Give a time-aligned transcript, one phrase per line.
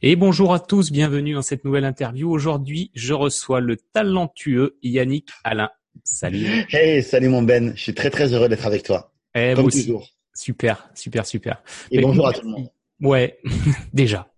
[0.00, 2.30] Et bonjour à tous, bienvenue dans cette nouvelle interview.
[2.30, 5.70] Aujourd'hui, je reçois le talentueux Yannick Alain.
[6.04, 6.46] Salut.
[6.70, 7.72] Hey, salut mon Ben.
[7.74, 9.12] Je suis très très heureux d'être avec toi.
[9.34, 10.08] Eh, Comme toujours.
[10.32, 11.64] Super, super, super.
[11.90, 12.68] Et bonjour à tout le monde.
[13.00, 13.40] Ouais,
[13.92, 14.32] déjà.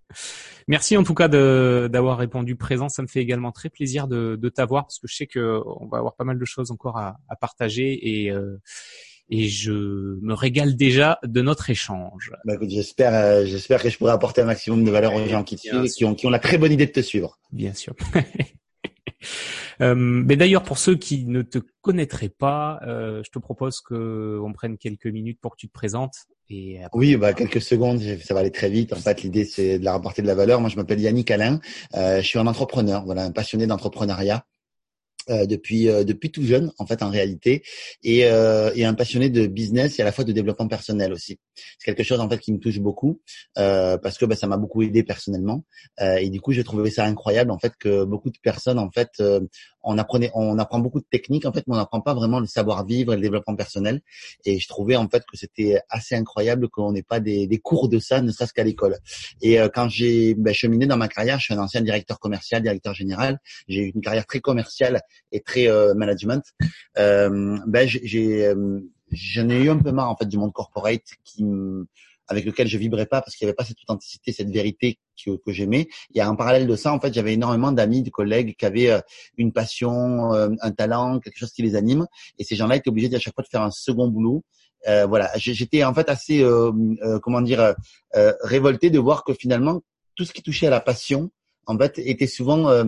[0.67, 2.89] Merci en tout cas d'avoir répondu présent.
[2.89, 5.89] Ça me fait également très plaisir de, de t'avoir parce que je sais que on
[5.89, 8.57] va avoir pas mal de choses encore à, à partager et euh,
[9.31, 9.73] et je
[10.21, 12.33] me régale déjà de notre échange.
[12.45, 15.45] Bah écoute, j'espère, euh, j'espère que je pourrai apporter un maximum de valeur aux gens
[15.45, 17.39] qui te suivent et qui ont, qui ont la très bonne idée de te suivre.
[17.53, 17.95] Bien sûr.
[19.81, 24.41] euh, mais d'ailleurs, pour ceux qui ne te connaîtraient pas, euh, je te propose que
[24.43, 26.15] on prenne quelques minutes pour que tu te présentes.
[26.53, 28.93] Et oui, bah quelques secondes, ça va aller très vite.
[28.93, 30.61] En fait, l'idée c'est de la rapporter de la valeur.
[30.61, 31.61] Moi, je m'appelle Yannick Alain.
[31.95, 34.45] Euh, je suis un entrepreneur, voilà, un passionné d'entrepreneuriat.
[35.31, 37.63] Euh, depuis euh, depuis tout jeune en fait en réalité
[38.03, 41.39] et, euh, et un passionné de business et à la fois de développement personnel aussi
[41.55, 43.21] c'est quelque chose en fait qui me touche beaucoup
[43.57, 45.65] euh, parce que bah, ça m'a beaucoup aidé personnellement
[46.01, 49.21] et du coup j'ai trouvé ça incroyable en fait que beaucoup de personnes en fait
[49.83, 52.47] on apprenait, on apprend beaucoup de techniques en fait, mais on n'apprend pas vraiment le
[52.47, 54.01] savoir-vivre et le développement personnel.
[54.45, 57.89] Et je trouvais en fait que c'était assez incroyable qu'on n'ait pas des, des, cours
[57.89, 58.99] de ça, ne serait-ce qu'à l'école.
[59.41, 62.63] Et euh, quand j'ai ben, cheminé dans ma carrière, je suis un ancien directeur commercial,
[62.63, 63.39] directeur général.
[63.69, 65.01] J'ai eu une carrière très commerciale
[65.33, 66.43] et très euh, management.
[66.99, 71.03] Euh, ben j'ai euh, j'en ai eu un peu marre en fait du monde corporate
[71.25, 71.45] qui
[72.31, 75.37] avec lequel je vibrais pas parce qu'il n'y avait pas cette authenticité, cette vérité que,
[75.37, 75.89] que j'aimais.
[76.17, 79.01] A un parallèle de ça, en fait, j'avais énormément d'amis, de collègues qui avaient euh,
[79.37, 82.07] une passion, euh, un talent, quelque chose qui les anime,
[82.39, 84.45] et ces gens-là étaient obligés à chaque fois de faire un second boulot.
[84.89, 86.73] Euh, voilà, j'étais en fait assez, euh,
[87.21, 87.75] comment dire,
[88.15, 89.83] révolté de voir que finalement
[90.15, 91.31] tout ce qui touchait à la passion,
[91.67, 92.85] en fait, était souvent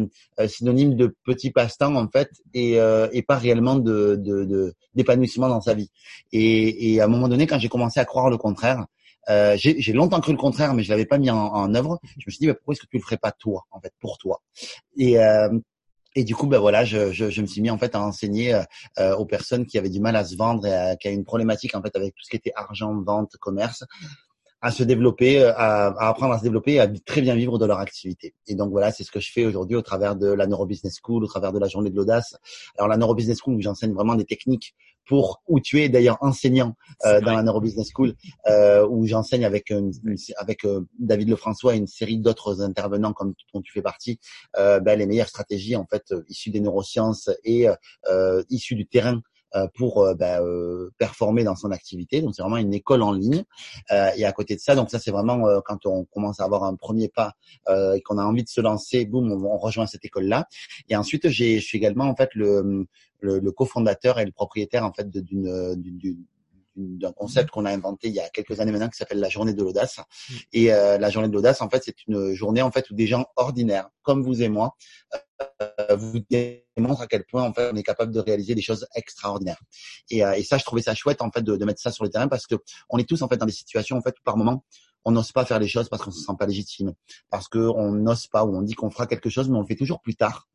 [0.46, 2.78] synonyme de petit passe-temps en fait, et,
[3.12, 5.90] et pas réellement de d'épanouissement de, dans sa vie.
[6.32, 8.86] Et, et à un moment donné, quand j'ai commencé à croire le contraire,
[9.30, 12.00] euh, j'ai longtemps cru le contraire, mais je l'avais pas mis en, en, œuvre.
[12.18, 13.92] Je me suis dit, bah, pourquoi est-ce que tu le ferais pas toi, en fait,
[14.00, 14.42] pour toi?
[14.96, 15.50] Et euh,
[16.14, 18.52] et du coup, ben voilà, je, je, je, me suis mis en fait à enseigner
[18.52, 18.62] euh,
[18.98, 21.74] euh aux personnes qui avaient du mal à se vendre et qui avaient une problématique
[21.74, 23.84] en fait avec tout ce qui était argent, vente, commerce,
[24.62, 27.58] à se développer, euh, à, à, apprendre à se développer et à très bien vivre
[27.58, 28.34] de leur activité.
[28.46, 31.24] Et donc voilà, c'est ce que je fais aujourd'hui au travers de la Neurobusiness School,
[31.24, 32.36] au travers de la journée de l'audace.
[32.78, 34.74] Alors la Neurobusiness School, j'enseigne vraiment des techniques
[35.06, 36.74] pour où tu es d'ailleurs enseignant
[37.04, 38.14] euh, dans la Neurobusiness School
[38.46, 39.72] euh, où j'enseigne avec
[40.36, 44.20] avec euh, David Lefrançois et une série d'autres intervenants comme dont tu fais partie
[44.56, 47.66] euh, ben, les meilleures stratégies en fait euh, issues des neurosciences et
[48.48, 49.22] issues du terrain
[49.74, 50.40] pour ben,
[50.98, 52.20] performer dans son activité.
[52.20, 53.44] Donc c'est vraiment une école en ligne.
[53.90, 56.74] et à côté de ça, donc ça c'est vraiment quand on commence à avoir un
[56.74, 57.34] premier pas
[57.68, 60.46] et qu'on a envie de se lancer, boum, on, on rejoint cette école là.
[60.88, 62.86] Et ensuite j'ai je suis également en fait le
[63.20, 66.16] le, le cofondateur et le propriétaire en fait d'une
[66.76, 69.52] d'un concept qu'on a inventé il y a quelques années maintenant qui s'appelle la journée
[69.52, 69.98] de l'audace.
[69.98, 70.34] Mm.
[70.52, 73.06] Et euh, la journée de l'audace, en fait, c'est une journée en fait où des
[73.06, 74.74] gens ordinaires, comme vous et moi,
[75.14, 75.44] euh,
[75.96, 79.60] vous démontrent à quel point en fait on est capable de réaliser des choses extraordinaires.
[80.10, 82.04] Et, euh, et ça, je trouvais ça chouette en fait de, de, mettre ça sur
[82.04, 82.56] le terrain parce que
[82.88, 84.64] on est tous en fait dans des situations en fait où par moment
[85.04, 86.92] on n'ose pas faire les choses parce qu'on se sent pas légitime,
[87.28, 89.74] parce qu'on n'ose pas ou on dit qu'on fera quelque chose mais on le fait
[89.74, 90.48] toujours plus tard.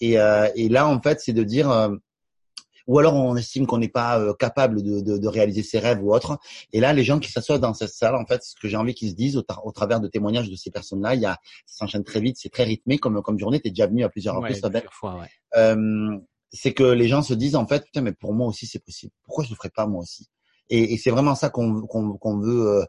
[0.00, 1.70] Et, euh, et là en fait, c'est de dire
[2.86, 6.02] ou alors on estime qu'on n'est pas euh, capable de, de, de, réaliser ses rêves
[6.02, 6.38] ou autre.
[6.72, 8.94] Et là, les gens qui s'assoient dans cette salle, en fait, ce que j'ai envie
[8.94, 11.78] qu'ils se disent au, au, travers de témoignages de ces personnes-là, il y a, ça
[11.84, 13.60] s'enchaîne très vite, c'est très rythmé comme comme journée.
[13.60, 15.28] T'es déjà venu à plusieurs reprises, plusieurs fois, ouais.
[15.56, 16.18] euh,
[16.52, 19.12] c'est que les gens se disent en fait, putain, mais pour moi aussi c'est possible.
[19.24, 20.28] Pourquoi je le ferais pas moi aussi?
[20.70, 22.84] Et, et c'est vraiment ça qu'on qu'on veut euh,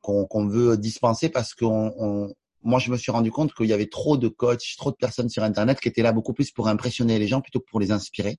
[0.00, 2.34] qu'on qu'on veut dispenser parce qu'on on,
[2.64, 5.28] moi, je me suis rendu compte qu'il y avait trop de coachs, trop de personnes
[5.28, 7.90] sur Internet qui étaient là beaucoup plus pour impressionner les gens plutôt que pour les
[7.90, 8.38] inspirer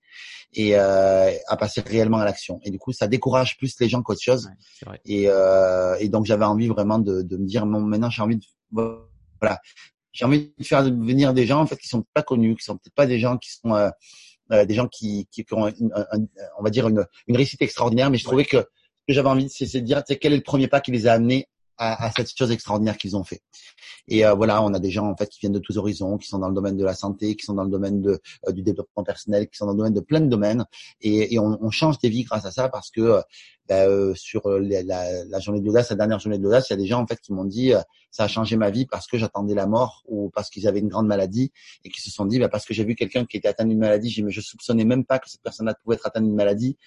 [0.53, 2.59] et euh, à passer réellement à l'action.
[2.63, 4.49] Et du coup, ça décourage plus les gens qu'autre chose.
[4.87, 8.21] Ouais, et, euh, et, donc, j'avais envie vraiment de, de me dire, bon, maintenant, j'ai
[8.21, 9.59] envie de, voilà,
[10.11, 12.77] j'ai envie de faire venir des gens en fait qui sont pas connus, qui sont
[12.77, 13.89] peut-être pas des gens qui sont euh,
[14.51, 15.91] euh des gens qui, qui, ont, une,
[16.59, 19.49] on va dire une, une réussite extraordinaire, mais je trouvais que ce que j'avais envie,
[19.49, 21.47] c'est de dire, c'est quel est le premier pas qui les a amenés
[21.91, 23.41] à, à, cette chose extraordinaire qu'ils ont fait.
[24.07, 26.27] Et euh, voilà, on a des gens en fait qui viennent de tous horizons, qui
[26.27, 28.61] sont dans le domaine de la santé, qui sont dans le domaine de, euh, du
[28.61, 30.65] développement personnel, qui sont dans le domaine de plein de domaines.
[31.01, 33.21] Et, et on, on, change des vies grâce à ça parce que euh,
[33.67, 36.73] ben, euh, sur la, la, la, journée de l'audace, la dernière journée de l'audace, il
[36.73, 37.71] y a des gens en fait qui m'ont dit
[38.11, 40.89] ça a changé ma vie parce que j'attendais la mort ou parce qu'ils avaient une
[40.89, 41.51] grande maladie
[41.85, 43.79] et qui se sont dit ben, parce que j'ai vu quelqu'un qui était atteint d'une
[43.79, 46.77] maladie, mais je soupçonnais même pas que cette personne-là pouvait être atteinte d'une maladie.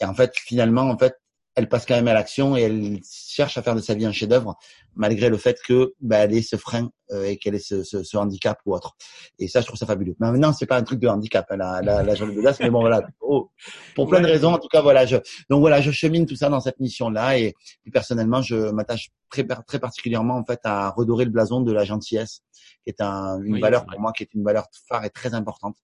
[0.00, 1.14] Et en fait, finalement, en fait,
[1.54, 4.12] elle passe quand même à l'action et elle cherche à faire de sa vie un
[4.12, 4.56] chef-d'œuvre
[4.96, 8.02] malgré le fait que bah, elle ait ce frein euh, et qu'elle ait ce, ce,
[8.02, 8.96] ce, handicap ou autre.
[9.38, 10.14] Et ça, je trouve ça fabuleux.
[10.20, 12.80] Mais maintenant, c'est pas un truc de handicap, hein, la, la, la l'audace, mais bon
[12.80, 13.50] voilà, oh,
[13.94, 14.52] pour plein de raisons.
[14.52, 15.16] En tout cas, voilà, je
[15.50, 17.54] donc voilà, je chemine tout ça dans cette mission-là et
[17.92, 22.42] personnellement, je m'attache très très particulièrement en fait à redorer le blason de la gentillesse,
[22.84, 25.76] qui est un, une valeur pour moi, qui est une valeur phare et très importante.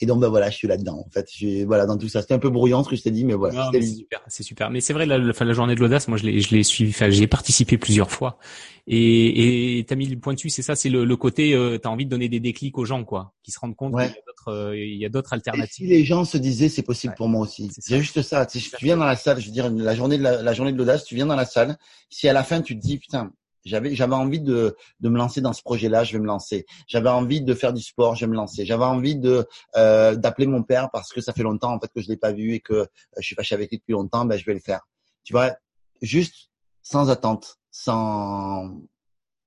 [0.00, 1.04] Et donc, ben voilà, je suis là-dedans.
[1.06, 3.10] En fait, je, voilà, dans tout ça, c'était un peu brouillant ce que je t'ai
[3.10, 3.70] dit, mais voilà.
[3.72, 4.70] c'est super, c'est super.
[4.70, 6.90] Mais c'est vrai, la, la, journée de l'audace, moi, je l'ai, je l'ai suivi.
[6.90, 8.38] Enfin, j'ai participé plusieurs fois.
[8.86, 10.50] Et, et t'as mis le point dessus.
[10.50, 13.04] C'est ça, c'est le, le côté, euh, t'as envie de donner des déclics aux gens,
[13.04, 15.86] quoi, qui se rendent compte qu'il y a d'autres, euh, il y a d'autres alternatives.
[15.86, 17.70] Et si les gens se disaient, c'est possible pour moi aussi?
[17.78, 18.44] C'est juste ça.
[18.46, 20.72] Tu, tu viens dans la salle, je veux dire, la journée de la, la journée
[20.72, 21.78] de l'audace, tu viens dans la salle.
[22.10, 23.30] Si à la fin tu te dis, putain,
[23.64, 26.66] j'avais j'avais envie de de me lancer dans ce projet-là, je vais me lancer.
[26.86, 28.64] J'avais envie de faire du sport, je vais me lancer.
[28.64, 29.46] J'avais envie de
[29.76, 32.32] euh, d'appeler mon père parce que ça fait longtemps en fait que je l'ai pas
[32.32, 32.86] vu et que euh,
[33.18, 34.86] je suis fâché avec lui depuis longtemps, ben je vais le faire.
[35.24, 35.56] Tu vois,
[36.02, 36.50] juste
[36.82, 38.80] sans attente, sans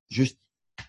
[0.09, 0.39] juste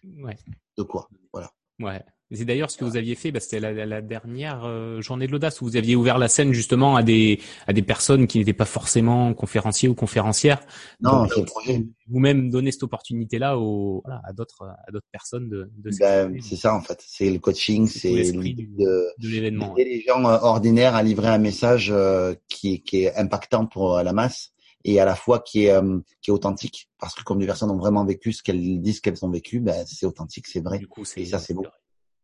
[0.05, 0.37] ouais.
[0.77, 1.51] de quoi, voilà.
[1.81, 2.03] Ouais.
[2.31, 5.33] C'est d'ailleurs ce que vous aviez fait, bah, c'était la, la, dernière euh, journée de
[5.33, 8.53] l'audace où vous aviez ouvert la scène justement à des à des personnes qui n'étaient
[8.53, 10.61] pas forcément conférenciers ou conférencières.
[11.01, 11.27] Non,
[11.65, 11.87] c'est.
[12.11, 15.71] Vous-même donner cette opportunité-là voilà, à d'autres à d'autres personnes de.
[15.79, 19.75] de ben, c'est ça en fait, c'est le coaching, c'est l'esprit de, de l'événement.
[19.77, 24.03] Aider les gens euh, ordinaires à livrer un message euh, qui qui est impactant pour
[24.03, 24.53] la masse
[24.85, 25.81] et à la fois qui est
[26.21, 29.25] qui est authentique parce que comme les personnes ont vraiment vécu ce qu'elles disent qu'elles
[29.25, 30.79] ont vécu, ben c'est authentique, c'est vrai.
[30.79, 31.65] Du coup, et ça c'est beau.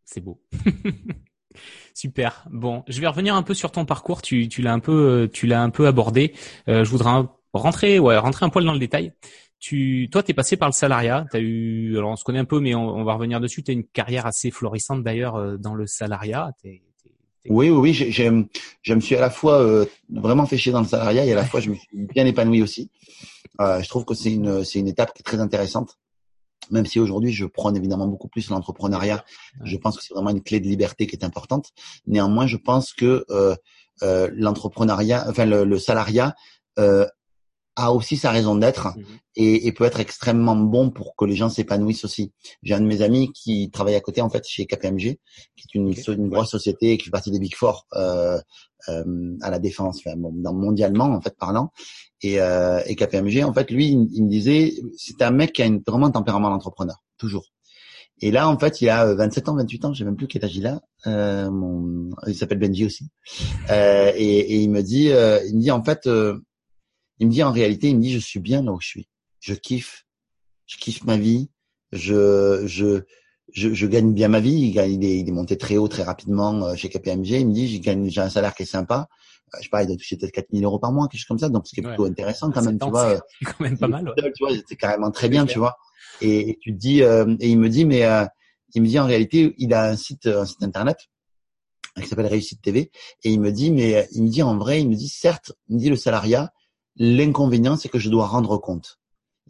[0.05, 0.41] C'est beau.
[1.95, 2.47] Super.
[2.51, 4.23] Bon, je vais revenir un peu sur ton parcours.
[4.23, 6.35] Tu, tu l'as un peu, tu l'as un peu abordé.
[6.69, 9.13] Euh, je voudrais rentrer, ouais, rentrer un poil dans le détail.
[9.61, 11.25] Tu, toi, t'es passé par le salariat.
[11.31, 13.63] T'as eu, alors on se connaît un peu, mais on, va revenir dessus.
[13.63, 16.51] T'as une carrière assez florissante d'ailleurs euh, dans le salariat.
[16.65, 17.93] Oui, oui, oui.
[17.95, 18.45] Je,
[18.83, 21.37] je me suis à la fois euh, vraiment fait chier dans le salariat et à
[21.37, 22.91] la fois je me suis bien épanoui aussi.
[23.61, 25.99] Euh, je trouve que c'est une, c'est une étape qui est très intéressante
[26.71, 29.25] même si aujourd'hui je prône évidemment beaucoup plus l'entrepreneuriat,
[29.63, 31.71] je pense que c'est vraiment une clé de liberté qui est importante.
[32.07, 33.55] Néanmoins, je pense que euh,
[34.03, 36.35] euh, l'entrepreneuriat, enfin le, le salariat,
[36.79, 37.07] euh,
[37.77, 39.03] a aussi sa raison d'être mmh
[39.37, 42.33] et, et, peut être extrêmement bon pour que les gens s'épanouissent aussi.
[42.63, 45.19] J'ai un de mes amis qui travaille à côté en fait chez KPMG,
[45.57, 48.39] qui est une, une grosse société qui fait partie des Big Four euh,
[48.89, 51.73] euh, à la défense, enfin, mondialement en fait parlant.
[52.23, 55.67] Et, euh, et KPMG en fait lui il, me disait c'est un mec qui a
[55.67, 57.51] une, vraiment un tempérament d'entrepreneur toujours.
[58.21, 60.45] Et là, en fait, il a 27 ans, 28 ans, je sais même plus quel
[60.45, 60.81] âge il a.
[61.07, 62.11] Euh, mon...
[62.27, 63.09] Il s'appelle Benji aussi.
[63.71, 66.39] Euh, et, et, il me dit, euh, il me dit en fait, euh,
[67.19, 69.09] il me dit en réalité, il me dit je suis bien là où je suis.
[69.41, 70.07] Je kiffe,
[70.67, 71.51] je kiffe ma vie.
[71.93, 73.03] Je je
[73.53, 74.73] je, je gagne bien ma vie.
[74.75, 77.29] Il, il, est, il est monté très haut très rapidement euh, chez KPMG.
[77.29, 79.09] Il me dit j'ai gagne j'ai un salaire qui est sympa.
[79.55, 81.39] Euh, je sais pas, il doit toucher peut-être 4000 euros par mois, quelque chose comme
[81.39, 81.49] ça.
[81.49, 83.21] Donc ce qui est plutôt intéressant quand même, tu vois.
[83.39, 84.09] C'est quand même pas mal.
[84.09, 84.33] Ouais.
[84.37, 85.77] Tu vois, c'est carrément très bien, tu vois.
[86.21, 88.25] Et, et, tu te dis euh, et il me dit mais euh,
[88.75, 90.97] il me dit en réalité il a un site un site internet
[92.01, 92.91] qui s'appelle Réussite TV
[93.23, 95.77] et il me dit mais il me dit en vrai il me dit certes il
[95.77, 96.53] me dit le salariat
[96.97, 98.99] L'inconvénient, c'est que je dois rendre compte.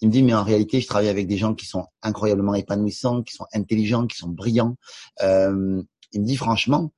[0.00, 3.23] Il me dit, mais en réalité, je travaille avec des gens qui sont incroyablement épanouissants,
[3.23, 4.76] qui sont intelligents, qui sont brillants.
[5.23, 5.82] Euh,
[6.12, 6.93] il me dit, franchement,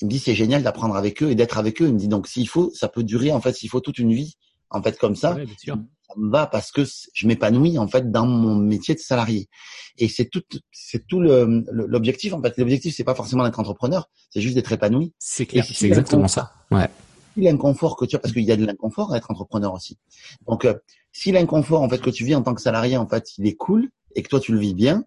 [0.00, 1.86] il me dit, c'est génial d'apprendre avec eux et d'être avec eux.
[1.86, 4.12] Il me dit, donc s'il faut, ça peut durer, en fait, s'il faut toute une
[4.12, 4.34] vie,
[4.70, 5.36] en fait, comme ça.
[5.58, 6.82] Ça me va parce que
[7.14, 9.48] je m'épanouis, en fait, dans mon métier de salarié.
[9.98, 12.56] Et c'est tout, c'est tout l'objectif, en fait.
[12.58, 15.14] L'objectif, c'est pas forcément d'être entrepreneur, c'est juste d'être épanoui.
[15.18, 16.52] C'est clair, c'est exactement ça.
[16.70, 16.88] Ouais
[17.42, 19.98] l'inconfort que tu as, parce qu'il y a de l'inconfort à être entrepreneur aussi.
[20.46, 20.74] Donc, euh,
[21.12, 23.54] si l'inconfort en fait que tu vis en tant que salarié, en fait, il est
[23.54, 25.04] cool et que toi tu le vis bien,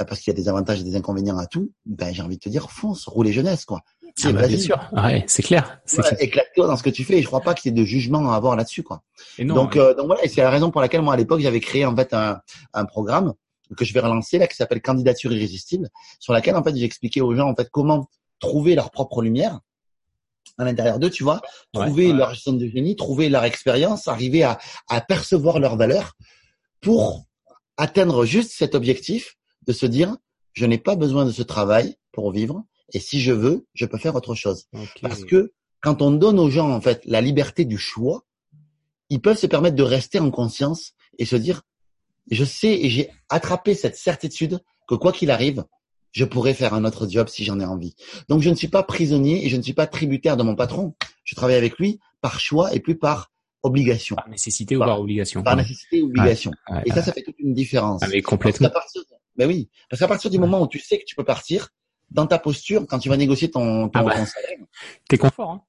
[0.00, 2.36] euh, parce qu'il y a des avantages et des inconvénients à tout, ben j'ai envie
[2.36, 3.82] de te dire, fonce, roule jeunesse, quoi.
[4.22, 5.80] Ah bah, bien sûr, ouais, c'est clair.
[6.20, 7.18] Éclate-toi dans ce que tu fais.
[7.18, 9.02] Et je crois pas qu'il y ait de jugement à avoir là-dessus, quoi.
[9.38, 11.40] Et non, donc, euh, donc voilà, et c'est la raison pour laquelle moi à l'époque
[11.40, 12.40] j'avais créé en fait un,
[12.74, 13.34] un programme
[13.76, 15.88] que je vais relancer là qui s'appelle Candidature irrésistible,
[16.20, 19.58] sur laquelle en fait j'ai expliqué aux gens en fait comment trouver leur propre lumière
[20.58, 21.40] à l'intérieur d'eux, tu vois,
[21.72, 24.58] trouver leur gestion de génie, trouver leur expérience, arriver à,
[24.88, 26.16] à percevoir leur valeur
[26.80, 27.24] pour
[27.76, 30.16] atteindre juste cet objectif de se dire,
[30.52, 33.98] je n'ai pas besoin de ce travail pour vivre, et si je veux, je peux
[33.98, 34.66] faire autre chose.
[35.02, 38.24] Parce que quand on donne aux gens en fait la liberté du choix,
[39.10, 41.62] ils peuvent se permettre de rester en conscience et se dire,
[42.30, 45.64] je sais et j'ai attrapé cette certitude que quoi qu'il arrive,
[46.14, 47.94] je pourrais faire un autre job si j'en ai envie.
[48.28, 50.94] Donc je ne suis pas prisonnier et je ne suis pas tributaire de mon patron.
[51.24, 54.16] Je travaille avec lui par choix et plus par obligation.
[54.16, 55.42] Par nécessité ou par obligation.
[55.42, 56.52] Par nécessité ou obligation.
[56.86, 58.00] et ça, ça fait toute une différence.
[58.02, 58.70] Ah, mais complètement.
[58.72, 58.96] Parce
[59.36, 61.70] ben oui, parce qu'à partir du moment où tu sais que tu peux partir,
[62.10, 64.14] dans ta posture, quand tu vas négocier ton, ton, ah bah.
[64.14, 64.58] ton salaire,
[65.08, 65.50] t'es confort.
[65.50, 65.62] Hein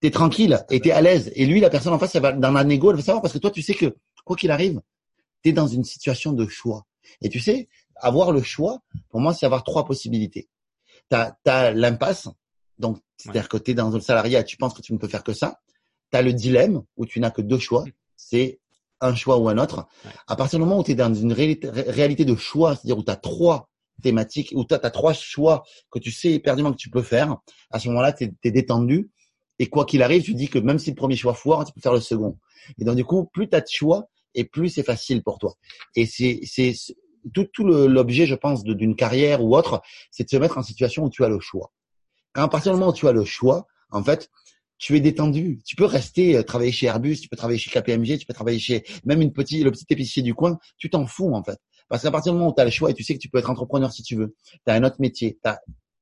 [0.00, 1.32] t'es tranquille et t'es à l'aise.
[1.34, 3.32] Et lui, la personne en face, elle va dans la négo, elle va savoir parce
[3.32, 4.80] que toi, tu sais que quoi qu'il arrive,
[5.42, 6.86] t'es dans une situation de choix.
[7.22, 10.48] Et tu sais, avoir le choix, pour moi, c'est avoir trois possibilités.
[11.08, 12.28] T'as as, l'impasse,
[12.78, 15.32] donc c'est-à-dire que t'es dans le salariat, tu penses que tu ne peux faire que
[15.32, 15.60] ça.
[16.10, 17.92] T'as le dilemme où tu n'as que deux choix, mm.
[18.16, 18.60] c'est
[19.00, 19.86] un choix ou un autre.
[20.26, 23.10] À partir du moment où tu es dans une réalité, de choix, c'est-à-dire où tu
[23.10, 23.68] as trois
[24.02, 27.36] thématiques, où tu as, trois choix que tu sais éperdument que tu peux faire,
[27.70, 29.10] à ce moment-là, tu es, détendu.
[29.58, 31.80] Et quoi qu'il arrive, tu dis que même si le premier choix foire, tu peux
[31.80, 32.38] faire le second.
[32.78, 35.54] Et donc, du coup, plus tu as de choix, et plus c'est facile pour toi.
[35.94, 36.40] Et c'est
[37.32, 41.04] tout, tout l'objet, je pense, d'une carrière ou autre, c'est de se mettre en situation
[41.04, 41.72] où tu as le choix.
[42.32, 44.30] Quand à partir du moment où tu as le choix, en fait,
[44.78, 45.60] tu es détendu.
[45.64, 48.58] Tu peux rester euh, travailler chez Airbus, tu peux travailler chez KPMG, tu peux travailler
[48.58, 50.58] chez même une petite, le petit épicier du coin.
[50.76, 51.58] Tu t'en fous en fait.
[51.88, 53.28] Parce qu'à partir du moment où tu as le choix et tu sais que tu
[53.28, 55.38] peux être entrepreneur si tu veux, tu as un autre métier,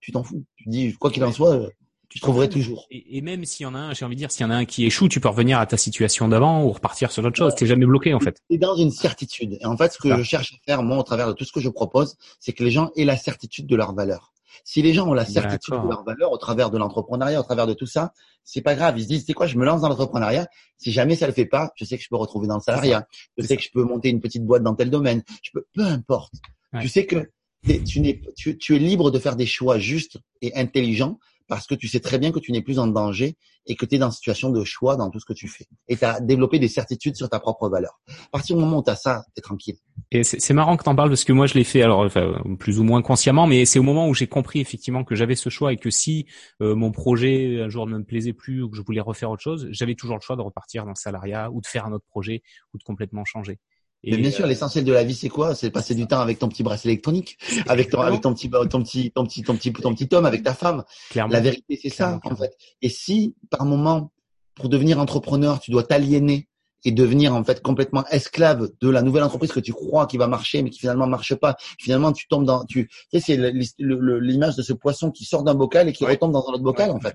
[0.00, 0.44] tu t'en fous.
[0.56, 1.70] Tu dis quoi qu'il en soit, euh,
[2.14, 2.86] tu trouverais toujours.
[2.92, 4.54] Et, même s'il y en a un, j'ai envie de dire, s'il y en a
[4.54, 7.56] un qui échoue, tu peux revenir à ta situation d'avant ou repartir sur autre chose.
[7.56, 8.40] T'es jamais bloqué en fait.
[8.48, 9.58] T'es dans une certitude.
[9.60, 11.50] Et en fait, ce que je cherche à faire moi au travers de tout ce
[11.50, 14.32] que je propose, c'est que les gens aient la certitude de leur valeur.
[14.62, 17.66] Si les gens ont la certitude de leur valeur au travers de l'entrepreneuriat, au travers
[17.66, 18.12] de tout ça,
[18.44, 18.96] c'est pas grave.
[18.96, 20.46] Ils se disent, c'est quoi, je me lance dans l'entrepreneuriat?
[20.78, 23.08] Si jamais ça le fait pas, je sais que je peux retrouver dans le salariat.
[23.36, 25.24] Je sais que je peux monter une petite boîte dans tel domaine.
[25.42, 26.34] Je peux, peu importe.
[26.80, 27.28] Tu sais que
[27.66, 31.88] tu, tu, tu es libre de faire des choix justes et intelligents parce que tu
[31.88, 33.36] sais très bien que tu n'es plus en danger
[33.66, 35.66] et que tu es dans une situation de choix dans tout ce que tu fais.
[35.88, 38.00] Et tu as développé des certitudes sur ta propre valeur.
[38.08, 39.76] À partir du moment où tu as ça, tu es tranquille.
[40.10, 42.34] Et c'est marrant que tu en parles parce que moi je l'ai fait alors enfin,
[42.58, 45.48] plus ou moins consciemment, mais c'est au moment où j'ai compris effectivement que j'avais ce
[45.48, 46.26] choix et que si
[46.60, 49.42] euh, mon projet un jour ne me plaisait plus ou que je voulais refaire autre
[49.42, 52.06] chose, j'avais toujours le choix de repartir dans le salariat ou de faire un autre
[52.08, 53.58] projet ou de complètement changer.
[54.06, 55.54] Mais bien sûr, euh, l'essentiel de la vie, c'est quoi?
[55.54, 58.82] C'est passer du temps avec ton petit bracelet électronique, avec ton, avec ton petit, ton
[58.82, 60.84] petit, ton petit, ton petit, ton petit homme, avec ta femme.
[61.14, 62.56] La vérité, c'est ça, en fait.
[62.82, 64.12] Et si, par moment,
[64.54, 66.48] pour devenir entrepreneur, tu dois t'aliéner
[66.84, 70.26] et devenir en fait complètement esclave de la nouvelle entreprise que tu crois qui va
[70.26, 71.56] marcher mais qui finalement marche pas.
[71.78, 75.54] Finalement, tu tombes dans, tu, tu sais, c'est l'image de ce poisson qui sort d'un
[75.54, 77.14] bocal et qui retombe dans un autre bocal en fait.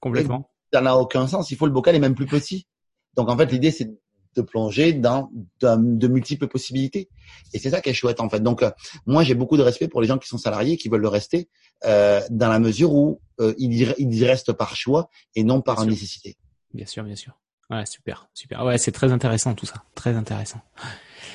[0.00, 0.50] Complètement.
[0.72, 1.50] Ça n'a aucun sens.
[1.50, 2.66] Il faut le bocal est même plus petit.
[3.14, 3.90] Donc en fait, l'idée c'est
[4.36, 7.08] de plonger dans de, multiples possibilités.
[7.52, 8.40] Et c'est ça qui est chouette en fait.
[8.40, 8.70] Donc euh,
[9.06, 11.48] moi j'ai beaucoup de respect pour les gens qui sont salariés, qui veulent le rester,
[11.84, 16.36] euh, dans la mesure où euh, ils, y, restent par choix et non par nécessité.
[16.72, 17.32] Bien sûr, bien sûr.
[17.70, 18.64] Ouais, super, super.
[18.64, 20.60] Ouais, c'est très intéressant tout ça, très intéressant.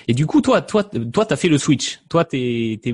[0.08, 2.02] Et du coup, toi, toi, toi, t'as fait le switch.
[2.10, 2.94] Toi, t'es, t'es,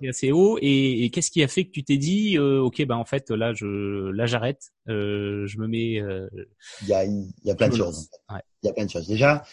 [0.00, 0.58] t'es assez haut.
[0.60, 3.52] Et, qu'est-ce qui a fait que tu t'es dit, euh, ok, ben en fait, là,
[3.54, 4.72] je, là, j'arrête.
[4.88, 6.00] Euh, je me mets.
[6.00, 6.28] Euh,
[6.82, 8.08] il y a, il y a plein de choses.
[8.62, 9.06] Il y a plein de choses.
[9.06, 9.44] Déjà,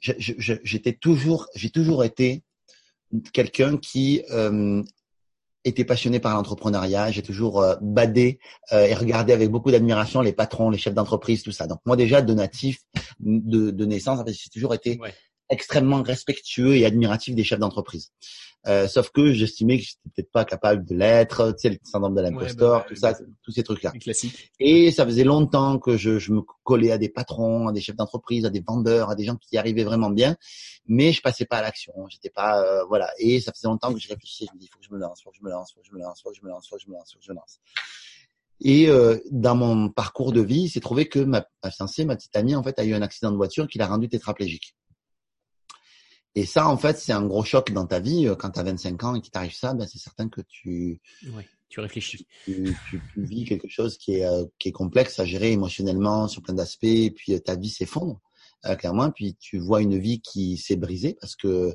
[0.00, 2.42] j'étais toujours, j'ai toujours été
[3.32, 4.82] quelqu'un qui euh,
[5.64, 7.10] était passionné par l'entrepreneuriat.
[7.10, 8.38] J'ai toujours euh, badé
[8.72, 11.66] euh, et regardé avec beaucoup d'admiration les patrons, les chefs d'entreprise, tout ça.
[11.66, 12.80] Donc moi déjà de natif,
[13.20, 14.98] de, de naissance, j'ai toujours été
[15.50, 18.12] extrêmement respectueux et admiratif des chefs d'entreprise.
[18.68, 22.14] Euh, sauf que j'estimais que j'étais peut-être pas capable de l'être, tu sais, le syndrome
[22.14, 23.92] de l'imposteur, bah, tout ça, tous ces trucs-là.
[24.60, 27.96] Et ça faisait longtemps que je, je, me collais à des patrons, à des chefs
[27.96, 30.36] d'entreprise, à des vendeurs, à des gens qui y arrivaient vraiment bien,
[30.86, 31.92] mais je passais pas à l'action.
[32.08, 33.10] J'étais pas, euh, voilà.
[33.18, 34.46] Et ça faisait longtemps que je réfléchissais.
[34.48, 35.86] Je me dis, faut que je me lance, faut que je me lance, faut que
[35.86, 37.24] je me lance, faut que je me lance, faut que je me lance, faut que
[37.24, 37.60] je me lance.
[38.64, 42.36] Et euh, dans mon parcours de vie, c'est trouvé que ma, ma fiancée, ma petite
[42.36, 44.76] amie, en fait, a eu un accident de voiture qui l'a rendu tétraplégique.
[46.34, 48.26] Et ça, en fait, c'est un gros choc dans ta vie.
[48.26, 51.00] Euh, quand tu as 25 ans et qu'il t'arrive ça, ben, c'est certain que tu,
[51.34, 52.26] ouais, tu réfléchis.
[52.44, 56.42] Tu, tu, vis quelque chose qui est, euh, qui est complexe à gérer émotionnellement sur
[56.42, 56.84] plein d'aspects.
[56.84, 58.20] Et puis, euh, ta vie s'effondre,
[58.78, 59.10] clairement.
[59.10, 61.74] Puis, tu vois une vie qui s'est brisée parce que,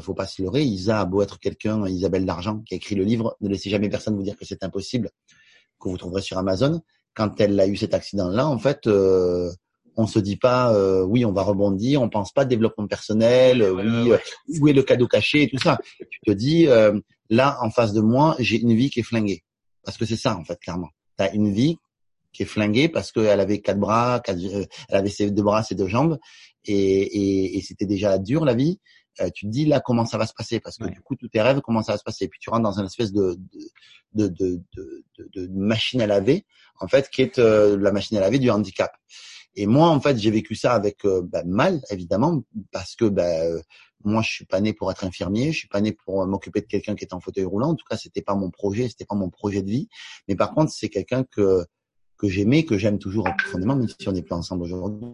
[0.00, 3.04] faut pas se leurrer, Isa a beau être quelqu'un, Isabelle Dargent, qui a écrit le
[3.04, 5.10] livre, ne laissez jamais personne vous dire que c'est impossible,
[5.78, 6.80] que vous trouverez sur Amazon.
[7.12, 8.88] Quand elle a eu cet accident-là, en fait,
[9.96, 14.12] on se dit pas euh, oui on va rebondir, on pense pas développement personnel, oui
[14.12, 14.18] euh,
[14.60, 15.78] où est le cadeau caché et tout ça.
[16.10, 19.42] Tu te dis euh, là en face de moi j'ai une vie qui est flinguée
[19.84, 20.88] parce que c'est ça en fait clairement.
[21.18, 21.76] Tu as une vie
[22.32, 25.74] qui est flinguée parce qu'elle avait quatre bras, quatre, elle avait ses deux bras, ses
[25.74, 26.18] deux jambes
[26.64, 28.80] et, et, et c'était déjà dur la vie.
[29.34, 30.58] tu te dis là comment ça va se passer?
[30.60, 32.24] Parce que du coup tous tes rêves comment ça va se passer?
[32.24, 33.38] Et puis tu rentres dans une espèce de
[34.14, 36.46] de, de, de, de, de machine à laver
[36.80, 38.92] en fait qui est la machine à laver du handicap.
[39.54, 43.44] Et moi, en fait, j'ai vécu ça avec euh, bah, mal, évidemment, parce que bah,
[43.44, 43.60] euh,
[44.04, 46.66] moi, je suis pas né pour être infirmier, je suis pas né pour m'occuper de
[46.66, 47.70] quelqu'un qui est en fauteuil roulant.
[47.70, 49.88] En tout cas, c'était pas mon projet, c'était pas mon projet de vie.
[50.28, 51.64] Mais par contre, c'est quelqu'un que
[52.16, 55.08] que j'aimais, que j'aime toujours profondément, même si on n'est plus ensemble aujourd'hui.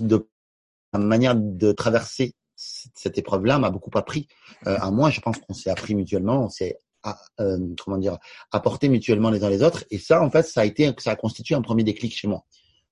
[0.00, 0.26] de
[0.92, 4.28] la manière de traverser cette épreuve-là m'a beaucoup appris.
[4.66, 8.18] Euh, à moi, je pense qu'on s'est appris mutuellement, on s'est à, euh, comment dire,
[8.50, 9.84] apporter mutuellement les uns les autres.
[9.90, 12.44] Et ça, en fait, ça a été, ça a constitué un premier déclic chez moi,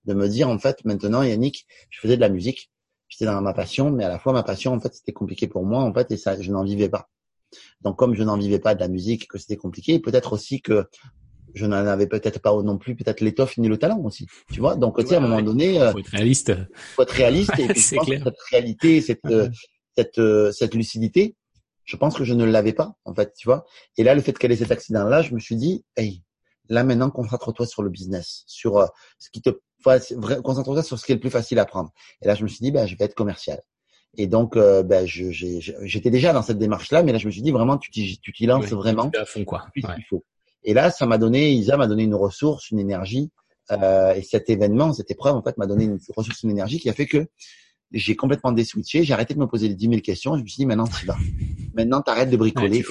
[0.05, 2.71] de me dire en fait, maintenant, Yannick, je faisais de la musique,
[3.09, 5.64] j'étais dans ma passion, mais à la fois ma passion, en fait, c'était compliqué pour
[5.64, 7.09] moi, en fait, et ça, je n'en vivais pas.
[7.81, 10.87] Donc, comme je n'en vivais pas de la musique, que c'était compliqué, peut-être aussi que
[11.55, 14.76] je n'en avais peut-être pas non plus peut-être l'étoffe ni le talent aussi tu vois.
[14.76, 16.52] Donc tu sais à un moment donné euh, faut être réaliste.
[16.95, 17.99] faut être réaliste et puis, cette
[18.50, 19.49] réalité cette euh,
[19.97, 21.35] cette euh, cette lucidité
[21.90, 23.64] je pense que je ne l'avais pas, en fait, tu vois.
[23.97, 26.23] Et là, le fait qu'elle ait cet accident-là, je me suis dit, hey,
[26.68, 28.87] là maintenant, concentre-toi sur le business, sur euh,
[29.18, 29.50] ce qui te,
[30.40, 31.90] concentre-toi sur ce qui est le plus facile à prendre.
[32.23, 33.61] Et là, je me suis dit, ben, je vais être commercial.
[34.16, 37.50] Et donc, euh, ben, j'étais déjà dans cette démarche-là, mais là, je me suis dit
[37.50, 39.11] vraiment, tu t'y lances vraiment.
[39.18, 39.66] À fond, quoi.
[40.09, 40.25] faut.
[40.62, 43.32] Et là, ça m'a donné, Isa m'a donné une ressource, une énergie,
[43.73, 46.88] euh, et cet événement, cette épreuve, en fait, m'a donné une ressource, une énergie qui
[46.88, 47.26] a fait que
[47.92, 50.59] j'ai complètement déswitché, j'ai arrêté de me poser les 10 000 questions, je me suis
[50.59, 51.16] dit maintenant tu vas.
[51.75, 52.82] Maintenant tu arrêtes de bricoler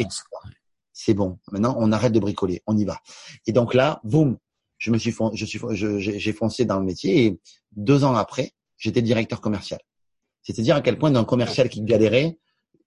[0.92, 1.40] c'est bon.
[1.52, 3.00] Maintenant on arrête de bricoler, on y va.
[3.46, 4.38] Et donc là, boum,
[4.78, 7.40] je me suis je suis j'ai foncé dans le métier et
[7.72, 9.80] deux ans après, j'étais directeur commercial.
[10.42, 12.38] C'est-à-dire à quel point d'un commercial qui galérait,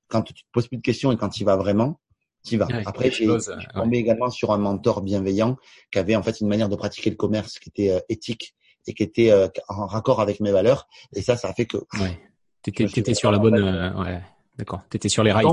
[0.09, 2.01] quand tu te poses plus de questions et quand il va vraiment,
[2.45, 2.67] tu vas.
[2.87, 3.27] Après, j'ai
[3.75, 5.57] tombé également sur un mentor bienveillant
[5.91, 8.55] qui avait en fait une manière de pratiquer le commerce qui était euh, éthique
[8.87, 10.89] et qui était euh, en raccord avec mes valeurs.
[11.15, 11.79] Et ça, ça a fait que.
[12.01, 12.19] Ouais.
[12.63, 13.55] T'étais, t'étais sur la bonne.
[13.55, 14.21] Euh, ouais.
[14.59, 14.83] D'accord.
[14.89, 15.47] T'étais sur les rails.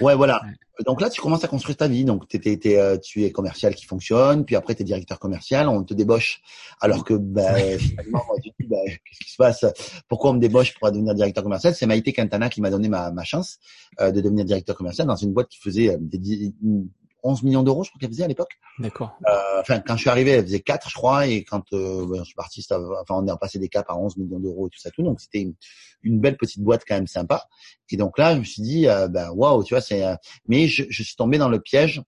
[0.00, 0.42] ouais, voilà.
[0.86, 2.04] Donc là, tu commences à construire ta vie.
[2.04, 5.82] Donc, t'étais, euh, tu es commercial qui fonctionne, puis après, tu es directeur commercial, on
[5.82, 6.40] te débauche.
[6.80, 9.64] Alors que, ben, finalement, tu dis, ben, qu'est-ce qui se passe?
[10.08, 11.74] Pourquoi on me débauche pour devenir directeur commercial?
[11.74, 13.58] C'est Maïté Quintana qui m'a donné ma, ma chance
[14.00, 16.52] euh, de devenir directeur commercial dans une boîte qui faisait des,
[17.22, 18.58] 11 millions d'euros, je crois qu'elle faisait à l'époque.
[18.78, 19.18] D'accord.
[19.28, 22.24] Euh, enfin, quand je suis arrivé, elle faisait 4, je crois, et quand euh, je
[22.24, 24.90] suis parti, enfin, on est passé des caps à 11 millions d'euros et tout ça,
[24.90, 25.02] tout.
[25.02, 25.48] Donc, c'était
[26.02, 27.46] une, belle petite boîte quand même sympa.
[27.90, 30.04] Et donc là, je me suis dit, euh, ben waouh, tu vois, c'est.
[30.04, 30.14] Euh,
[30.46, 32.02] mais je, je, suis tombé dans le piège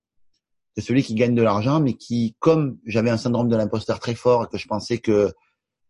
[0.76, 4.14] de celui qui gagne de l'argent, mais qui, comme j'avais un syndrome de l'imposteur très
[4.14, 5.32] fort et que je pensais que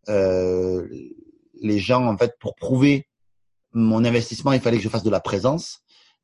[0.09, 0.89] euh,
[1.61, 3.07] les gens, en fait, pour prouver
[3.73, 5.81] mon investissement, il fallait que je fasse de la présence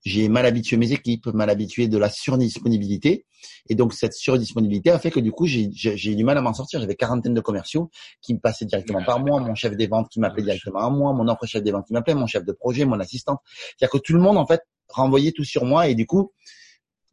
[0.07, 3.27] j'ai mal habitué mes équipes, mal habitué de la surdisponibilité.
[3.69, 6.55] Et donc, cette surdisponibilité a fait que du coup, j'ai eu du mal à m'en
[6.55, 6.81] sortir.
[6.81, 7.91] J'avais quarantaine de commerciaux
[8.23, 11.13] qui me passaient directement par moi, mon chef des ventes qui m'appelait directement à moi,
[11.13, 13.41] mon autre chef des ventes qui m'appelait, mon chef de projet, mon assistante.
[13.77, 15.89] C'est-à-dire que tout le monde, en fait, renvoyait tout sur moi.
[15.89, 16.31] Et du coup,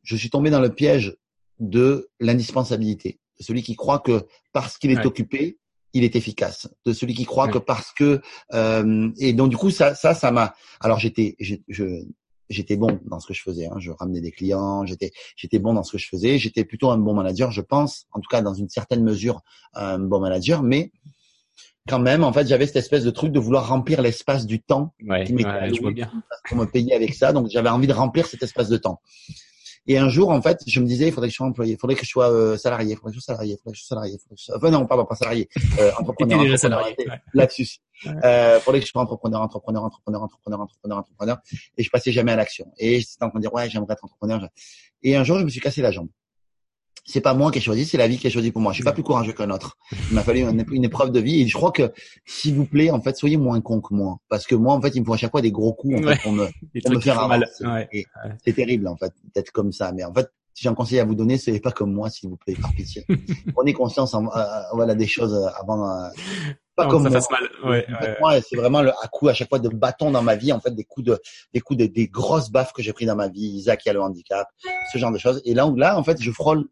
[0.04, 1.18] je suis tombé dans le piège
[1.60, 3.20] de l'indispensabilité.
[3.40, 5.58] Celui qui croit que parce qu'il est occupé,
[5.94, 6.70] il est efficace.
[6.86, 8.22] De celui qui croit que parce que
[8.54, 11.56] euh, et donc du coup ça ça ça m'a alors j'étais je,
[12.50, 13.68] j'étais bon dans ce que je faisais.
[13.68, 13.76] Hein.
[13.80, 16.38] Je ramenais des clients, j'étais j'étais bon dans ce que je faisais.
[16.38, 19.42] J'étais plutôt un bon manager, je pense, en tout cas dans une certaine mesure
[19.74, 20.92] un bon manager, mais
[21.88, 24.94] quand même, en fait, j'avais cette espèce de truc de vouloir remplir l'espace du temps
[25.06, 27.34] ouais, qui pour me payer avec ça.
[27.34, 29.02] Donc, j'avais envie de remplir cet espace de temps.
[29.86, 31.78] Et un jour, en fait, je me disais, il faudrait que je sois employé, il
[31.78, 33.78] faudrait que je sois euh, salarié, il faudrait que je sois salarié, il faudrait que
[33.78, 34.18] je sois salarié.
[34.18, 34.58] Faudrait que je sois...
[34.58, 36.40] Enfin non, pardon, pas salarié, euh, entrepreneur.
[36.42, 36.96] déjà salarié.
[37.34, 37.78] Là-dessus.
[38.24, 41.38] Euh, faudrait que je sois entrepreneur, entrepreneur, entrepreneur, entrepreneur, entrepreneur, entrepreneur.
[41.78, 42.72] Et je passais jamais à l'action.
[42.78, 44.48] Et c'était en train de dire, ouais, j'aimerais être entrepreneur.
[45.02, 46.08] Et un jour, je me suis cassé la jambe
[47.06, 48.72] c'est pas moi qui ai choisi, c'est la vie qui a choisi pour moi.
[48.72, 49.78] Je suis pas plus courageux qu'un autre.
[50.10, 51.92] Il m'a fallu une, épreuve de vie et je crois que,
[52.26, 54.96] s'il vous plaît, en fait, soyez moins con que moi, parce que moi, en fait,
[54.96, 56.48] il me faut à chaque fois des gros coups en fait, pour me,
[56.84, 57.66] pour me faire avancer.
[57.66, 58.06] Ouais.
[58.46, 59.92] C'est terrible, en fait, d'être comme ça.
[59.92, 62.30] Mais en fait, si j'ai un conseil à vous donner, soyez pas comme moi, s'il
[62.30, 63.06] vous plaît, par pitié.
[63.54, 65.90] Prenez conscience, en, euh, voilà, des choses avant.
[65.90, 66.10] Euh,
[66.76, 67.20] pas comme ça moi.
[67.20, 67.50] Fasse mal.
[67.66, 67.86] Ouais,
[68.20, 70.60] moi, c'est vraiment le, à coup à chaque fois de bâton dans ma vie, en
[70.60, 71.20] fait, des coups de,
[71.54, 73.42] des coups de, des grosses baffes que j'ai pris dans ma vie.
[73.42, 74.48] Isaac qui a le handicap,
[74.92, 75.42] ce genre de choses.
[75.46, 76.68] Et là, là, en fait, je frôle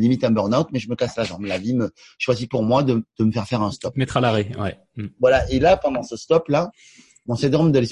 [0.00, 1.44] limite un burn-out, mais je me casse la jambe.
[1.44, 3.96] La vie me choisit pour moi de, de me faire faire un stop.
[3.96, 4.78] Mettre à l'arrêt, ouais.
[4.96, 5.06] Mm.
[5.20, 5.50] Voilà.
[5.50, 6.70] Et là, pendant ce stop-là,
[7.26, 7.82] mon syndrome de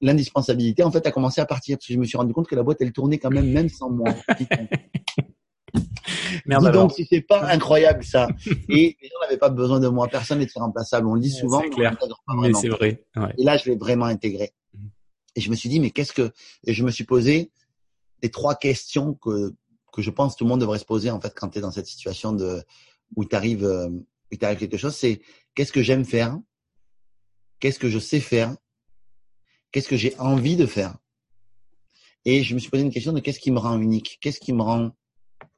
[0.00, 2.54] l'indispensabilité, en fait, a commencé à partir parce que je me suis rendu compte que
[2.54, 4.14] la boîte, elle tournait quand même, même sans moi.
[6.46, 8.28] Merde donc si c'est pas incroyable ça.
[8.68, 10.08] Et les gens n'avaient pas besoin de moi.
[10.08, 11.06] Personne n'était remplaçable.
[11.06, 11.60] On le dit souvent.
[11.60, 11.96] C'est clair.
[12.40, 13.04] Mais c'est vrai.
[13.16, 13.34] Ouais.
[13.36, 14.52] Et là, je l'ai vraiment intégré.
[14.72, 14.86] Mm.
[15.36, 16.32] Et je me suis dit, mais qu'est-ce que
[16.66, 17.50] Et je me suis posé
[18.22, 19.52] les trois questions que
[19.98, 21.72] que je pense tout le monde devrait se poser en fait quand tu es dans
[21.72, 22.62] cette situation de
[23.16, 23.88] où t'arrive euh,
[24.30, 25.20] où t'arrive quelque chose, c'est
[25.56, 26.38] qu'est-ce que j'aime faire,
[27.58, 28.54] qu'est-ce que je sais faire,
[29.72, 30.96] qu'est-ce que j'ai envie de faire?
[32.24, 34.52] Et je me suis posé une question de qu'est-ce qui me rend unique, qu'est-ce qui
[34.52, 34.90] me rend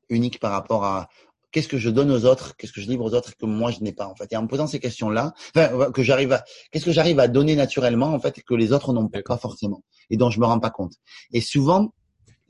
[0.08, 1.10] unique par rapport à
[1.52, 3.80] qu'est-ce que je donne aux autres, qu'est-ce que je livre aux autres que moi je
[3.80, 4.32] n'ai pas en fait?
[4.32, 7.56] Et en me posant ces questions-là, enfin, que j'arrive à, qu'est-ce que j'arrive à donner
[7.56, 10.70] naturellement en fait que les autres n'ont pas forcément et dont je me rends pas
[10.70, 10.94] compte.
[11.32, 11.92] Et souvent,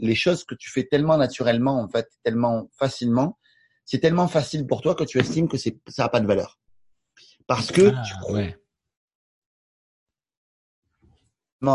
[0.00, 3.38] les choses que tu fais tellement naturellement, en fait, tellement facilement,
[3.84, 6.58] c'est tellement facile pour toi que tu estimes que c'est, ça n'a pas de valeur.
[7.46, 8.56] Parce que ah, ouais.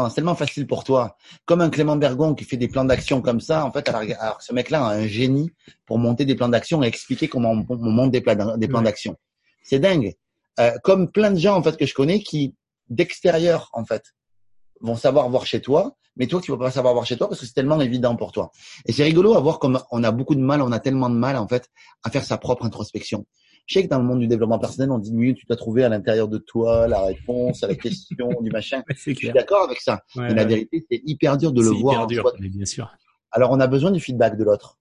[0.09, 1.17] c'est tellement facile pour toi.
[1.45, 4.53] Comme un Clément Bergon qui fait des plans d'action comme ça, en fait, alors, ce
[4.53, 5.51] mec-là a un génie
[5.85, 9.17] pour monter des plans d'action et expliquer comment on, monte des plans, des plans d'action.
[9.63, 10.15] C'est dingue.
[10.59, 12.55] Euh, comme plein de gens en fait que je connais qui
[12.87, 14.03] d'extérieur en fait
[14.81, 17.39] vont savoir voir chez toi, mais toi tu vas pas savoir voir chez toi parce
[17.39, 18.51] que c'est tellement évident pour toi.
[18.85, 21.15] Et c'est rigolo à voir comme on a beaucoup de mal, on a tellement de
[21.15, 21.69] mal en fait
[22.03, 23.25] à faire sa propre introspection.
[23.67, 25.83] Je sais que dans le monde du développement personnel, on dit oui, tu dois trouver
[25.83, 28.83] à l'intérieur de toi la réponse à la question du machin.
[28.95, 30.01] Je suis d'accord avec ça.
[30.15, 32.03] mais la vérité, c'est hyper dur de le voir.
[32.03, 32.91] Hyper dur, bien sûr.
[33.31, 34.77] Alors, on a besoin du feedback de l'autre.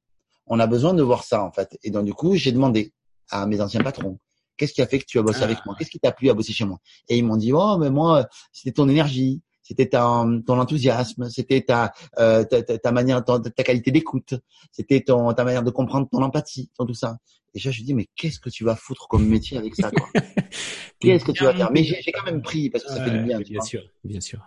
[0.47, 1.79] On a besoin de voir ça, en fait.
[1.83, 2.93] Et donc, du coup, j'ai demandé
[3.31, 4.19] à mes anciens patrons,
[4.57, 5.63] qu'est-ce qui a fait que tu as bossé avec ah.
[5.67, 5.75] moi?
[5.79, 6.79] Qu'est-ce qui t'a plu à bosser chez moi?
[7.09, 11.63] Et ils m'ont dit, oh, mais moi, c'était ton énergie, c'était ton, ton enthousiasme, c'était
[11.63, 14.35] ta, euh, ta, ta, manière, ta, ta qualité d'écoute,
[14.71, 17.17] c'était ton, ta manière de comprendre ton empathie, tout ça.
[17.55, 20.09] Et je me dis, mais qu'est-ce que tu vas foutre comme métier avec ça, quoi?
[21.01, 21.71] Qu'est-ce que tu vas faire?
[21.71, 23.39] Mais j'ai quand même pris parce que ça fait du bien.
[23.41, 24.41] Bien sûr, bien sûr.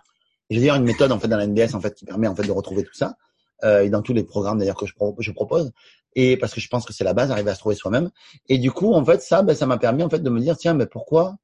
[0.50, 2.44] Veux dire une méthode en fait dans la NDS en fait qui permet en fait
[2.44, 3.16] de retrouver tout ça
[3.64, 5.72] euh, et dans tous les programmes d'ailleurs que je, je propose
[6.14, 8.10] et parce que je pense que c'est la base, arriver à se trouver soi-même.
[8.48, 10.56] Et du coup, en fait, ça, ben, ça m'a permis en fait de me dire
[10.56, 11.36] tiens, mais pourquoi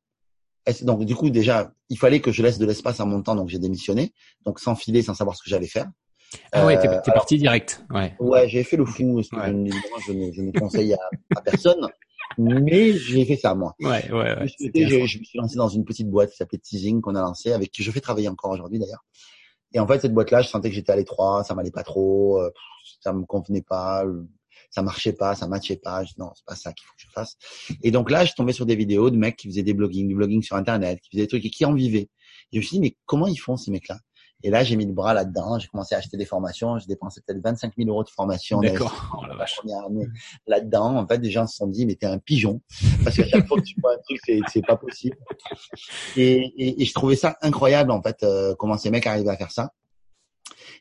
[0.83, 3.48] donc du coup déjà, il fallait que je laisse de l'espace à mon temps, donc
[3.48, 4.12] j'ai démissionné,
[4.44, 5.87] donc sans filer, sans savoir ce que j'allais faire.
[6.53, 7.85] Ah ouais, t'es, euh, parti direct.
[7.90, 8.14] Ouais.
[8.18, 9.22] Ouais, j'ai fait le fou.
[9.22, 9.70] je, ne,
[10.33, 10.98] je, ne, conseille à,
[11.37, 11.88] à personne,
[12.38, 13.74] mais j'ai fait ça moi.
[13.81, 14.37] Ouais, ouais.
[14.38, 17.20] ouais je, je, me suis lancé dans une petite boîte qui s'appelait Teasing qu'on a
[17.20, 19.05] lancé, avec qui je fais travailler encore aujourd'hui d'ailleurs.
[19.72, 22.40] Et en fait, cette boîte-là, je sentais que j'étais à l'étroit, ça m'allait pas trop,
[22.40, 22.50] euh,
[23.00, 24.05] ça me convenait pas,
[24.74, 26.04] ça marchait pas, ça matchait pas.
[26.04, 27.37] Je, non, c'est pas ça qu'il faut que je fasse.
[27.82, 30.16] Et donc là, je tombais sur des vidéos de mecs qui faisaient des blogging, du
[30.16, 32.08] blogging sur Internet, qui faisaient des trucs et qui en vivaient.
[32.50, 33.98] Et je me suis dit, mais comment ils font ces mecs-là?
[34.42, 35.58] Et là, j'ai mis le bras là-dedans.
[35.60, 36.76] J'ai commencé à acheter des formations.
[36.78, 38.60] J'ai dépensé peut-être 25 000 euros de formation.
[38.60, 39.16] D'accord.
[39.16, 39.60] Oh, la vache.
[40.46, 42.60] Là-dedans, en fait, des gens se sont dit, mais t'es un pigeon.
[43.04, 45.16] Parce qu'à chaque fois que tu vois un truc, c'est, c'est pas possible.
[46.16, 49.37] Et, et, et, je trouvais ça incroyable, en fait, euh, comment ces mecs arrivaient à
[49.37, 49.70] faire ça.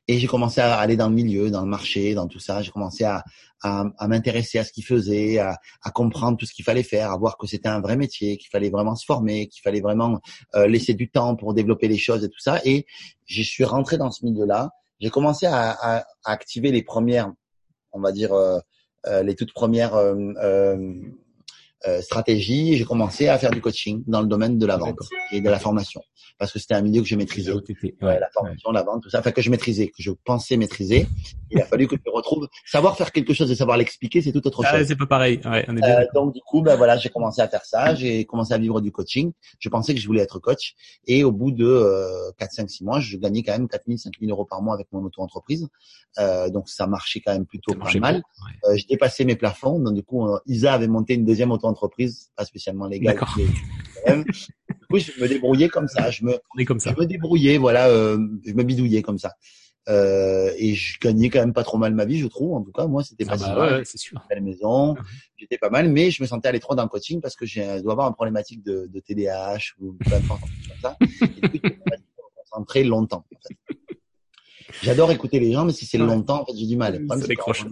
[0.08, 2.62] Et j'ai commencé à aller dans le milieu, dans le marché, dans tout ça.
[2.62, 3.24] J'ai commencé à,
[3.62, 7.12] à, à m'intéresser à ce qu'ils faisaient, à, à, comprendre tout ce qu'il fallait faire,
[7.12, 10.20] à voir que c'était un vrai métier, qu'il fallait vraiment se former, qu'il fallait vraiment
[10.56, 12.60] euh, laisser du temps pour développer les choses et tout ça.
[12.66, 12.86] Et
[13.26, 14.72] je suis rentré dans ce milieu-là.
[15.00, 17.32] J'ai commencé à, activer les premières,
[17.94, 18.60] on va dire, euh,
[19.08, 19.96] euh les toutes premières
[21.88, 25.00] euh, stratégie, j'ai commencé à faire du coaching dans le domaine de la vente
[25.32, 26.02] et de la formation
[26.38, 27.54] parce que c'était un milieu que je maîtrisais.
[27.54, 31.08] Ouais, la formation, la vente, tout ça, enfin que je maîtrisais, que je pensais maîtriser.
[31.52, 34.46] Il a fallu que je retrouve savoir faire quelque chose et savoir l'expliquer, c'est tout
[34.46, 34.88] autre ah, chose.
[34.88, 35.40] c'est pas pareil.
[35.46, 38.26] Ouais, on est euh, donc du coup, ben voilà, j'ai commencé à faire ça, j'ai
[38.26, 39.32] commencé à vivre du coaching.
[39.60, 40.74] Je pensais que je voulais être coach
[41.08, 43.98] et au bout de euh, 4, 5, 6 mois, je gagnais quand même 4 000,
[43.98, 45.68] 5 000 euros par mois avec mon auto-entreprise.
[46.20, 48.22] Euh, donc ça marchait quand même plutôt pas mal.
[48.66, 51.68] Euh, j'ai dépassé mes plafonds, donc du coup, euh, Isa avait monté une deuxième auto
[51.74, 53.18] entreprise, pas spécialement légale.
[53.18, 56.10] du coup, je me débrouillais comme ça.
[56.10, 56.94] Je me, comme ça.
[56.96, 59.34] je me débrouillais, voilà, euh, je me bidouillais comme ça.
[59.90, 62.54] Euh, et je gagnais quand même pas trop mal ma vie, je trouve.
[62.54, 64.18] En tout cas, moi, c'était pas ah bah c'est sûr.
[64.30, 65.04] À la maison, uh-huh.
[65.38, 67.82] j'étais pas mal, mais je me sentais à l'étroit dans le coaching parce que je
[67.82, 70.98] dois avoir une problématique de, de TDAH ou peu importe comme ça.
[71.02, 71.98] Et du coup, je me
[72.50, 73.26] concentrer longtemps.
[73.36, 73.78] En fait.
[74.82, 76.98] J'adore écouter les gens, mais si c'est longtemps, en fait, j'ai du mal.
[77.00, 77.66] Le problème, décroche.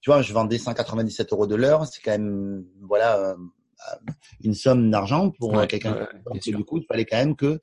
[0.00, 1.86] Tu vois, je vendais 197 euros de l'heure.
[1.86, 3.34] C'est quand même, voilà, euh,
[4.42, 6.08] une somme d'argent pour euh, quelqu'un.
[6.44, 7.60] du coup, il fallait quand même que,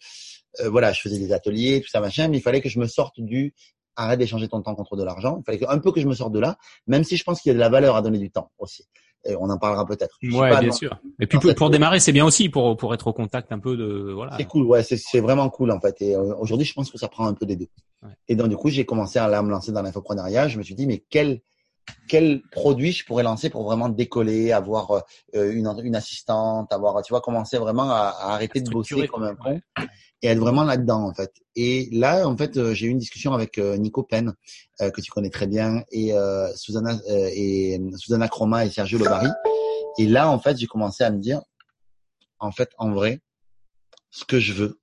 [0.61, 2.87] euh, voilà, je faisais des ateliers, tout ça, machin, mais il fallait que je me
[2.87, 3.53] sorte du
[3.95, 5.41] arrête d'échanger ton temps contre de l'argent.
[5.41, 7.49] Il fallait un peu que je me sorte de là, même si je pense qu'il
[7.49, 8.85] y a de la valeur à donner du temps aussi.
[9.25, 10.17] Et on en parlera peut-être.
[10.23, 10.97] Ouais, bien sûr.
[11.19, 14.11] Et puis pour, démarrer, c'est bien aussi pour pour être au contact un peu de
[14.13, 14.37] voilà.
[14.37, 16.01] C'est cool, ouais, c'est vraiment cool en fait.
[16.01, 17.67] Et aujourd'hui, je pense que ça prend un peu des deux.
[18.27, 20.47] Et donc, du coup, j'ai commencé à me lancer dans l'infoprenariat.
[20.47, 21.41] Je me suis dit, mais quel,
[22.07, 25.03] quel produit je pourrais lancer pour vraiment décoller, avoir
[25.35, 29.35] euh, une, une assistante, avoir, tu vois, commencer vraiment à, arrêter de bosser comme un
[29.35, 29.59] con
[30.21, 31.33] et être vraiment là-dedans, en fait.
[31.55, 34.33] Et là, en fait, euh, j'ai eu une discussion avec euh, Nico Penn,
[34.79, 36.13] que tu connais très bien, et
[36.55, 39.27] Susanna, et Susanna Croma et Sergio Lobari.
[39.97, 41.41] Et là, en fait, j'ai commencé à me dire,
[42.39, 43.19] en fait, en vrai,
[44.09, 44.79] ce que je veux,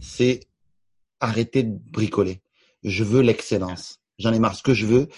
[0.00, 0.40] c'est
[1.18, 2.40] arrêter de bricoler.
[2.84, 3.98] Je veux l'excellence.
[4.18, 4.54] J'en ai marre.
[4.54, 5.08] Ce que je veux,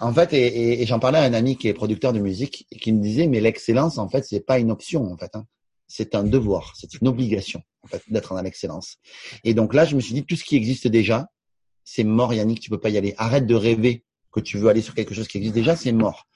[0.00, 2.92] en fait, et, j'en parlais à un ami qui est producteur de musique et qui
[2.92, 5.34] me disait, mais l'excellence, en fait, c'est pas une option, en fait.
[5.34, 5.46] Hein.
[5.88, 8.98] C'est un devoir, c'est une obligation, en fait, d'être dans l'excellence.
[9.42, 11.28] Et donc là, je me suis dit, tout ce qui existe déjà,
[11.84, 13.14] c'est mort, Yannick, tu peux pas y aller.
[13.16, 16.26] Arrête de rêver que tu veux aller sur quelque chose qui existe déjà, c'est mort.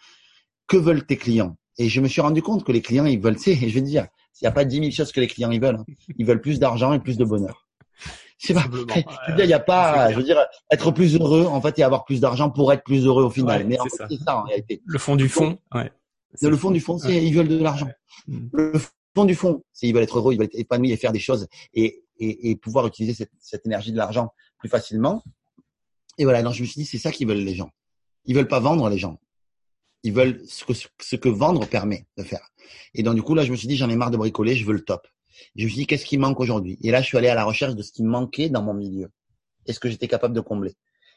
[0.67, 1.57] Que veulent tes clients?
[1.79, 3.81] Et je me suis rendu compte que les clients, ils veulent, tu sais, je vais
[3.81, 4.07] te dire,
[4.41, 5.77] il n'y a pas dix mille choses que les clients ils veulent.
[5.77, 5.85] Hein.
[6.19, 7.69] Ils veulent plus d'argent et plus de bonheur.
[8.39, 8.65] C'est pas.
[8.73, 10.11] Je veux dire, il y a pas.
[10.11, 10.39] Je veux dire,
[10.71, 13.67] être plus heureux en fait et avoir plus d'argent pour être plus heureux au final.
[13.67, 14.83] Mais c'est ça en réalité.
[14.85, 15.59] Le fond du fond.
[15.75, 15.93] Ouais.
[16.41, 17.89] Le fond du fond, c'est ils veulent de l'argent.
[18.27, 18.73] Le
[19.15, 21.21] fond du fond, c'est ils veulent être heureux, ils veulent être épanouis et faire des
[21.21, 21.47] choses.
[21.75, 25.23] Et, et, et pouvoir utiliser cette, cette énergie de l'argent plus facilement.
[26.19, 27.71] Et voilà, donc je me suis dit, c'est ça qu'ils veulent les gens.
[28.27, 29.19] Ils veulent pas vendre les gens.
[30.05, 32.47] Ils veulent ce que, ce que vendre permet de faire.
[32.95, 34.65] Et donc du coup, là, je me suis dit, j'en ai marre de bricoler, je
[34.65, 35.07] veux le top.
[35.57, 36.79] Je me suis dit, qu'est-ce qui manque aujourd'hui?
[36.83, 39.11] Et là, je suis allé à la recherche de ce qui manquait dans mon milieu.
[39.67, 40.75] Est-ce que j'étais capable de combler?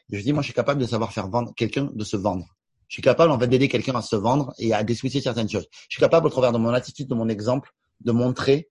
[0.08, 2.16] Je me suis dit, moi, je suis capable de savoir faire vendre quelqu'un de se
[2.16, 2.46] vendre.
[2.88, 5.66] Je suis capable, en fait, d'aider quelqu'un à se vendre et à déswitcher certaines choses.
[5.88, 8.70] Je suis capable, au travers de mon attitude, de mon exemple, de montrer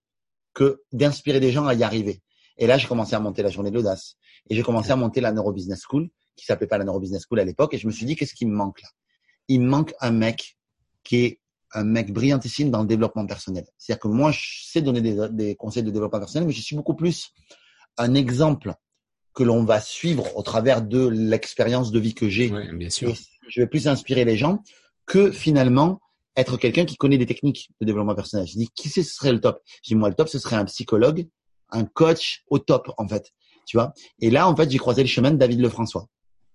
[0.53, 2.21] que d'inspirer des gens à y arriver.
[2.57, 4.15] Et là, j'ai commencé à monter la journée de l'audace.
[4.49, 7.23] Et j'ai commencé à monter la Neuro Business School, qui s'appelait pas la Neuro Business
[7.27, 7.73] School à l'époque.
[7.73, 8.89] Et je me suis dit, qu'est-ce qui me manque là?
[9.47, 10.57] Il me manque un mec
[11.03, 11.39] qui est
[11.73, 13.65] un mec brillantissime dans le développement personnel.
[13.77, 16.75] C'est-à-dire que moi, je sais donner des, des, conseils de développement personnel, mais je suis
[16.75, 17.31] beaucoup plus
[17.97, 18.73] un exemple
[19.33, 22.49] que l'on va suivre au travers de l'expérience de vie que j'ai.
[22.49, 23.09] Ouais, bien sûr.
[23.09, 23.15] Et
[23.49, 24.63] je vais plus inspirer les gens
[25.05, 25.99] que finalement
[26.35, 28.47] être quelqu'un qui connaît des techniques de développement personnel.
[28.47, 29.61] Je dis, qui ce serait le top?
[29.83, 31.27] Je dis, moi, le top, ce serait un psychologue,
[31.69, 33.31] un coach au top, en fait.
[33.65, 33.93] Tu vois?
[34.19, 36.07] Et là, en fait, j'ai croisé le chemin de David Lefrançois.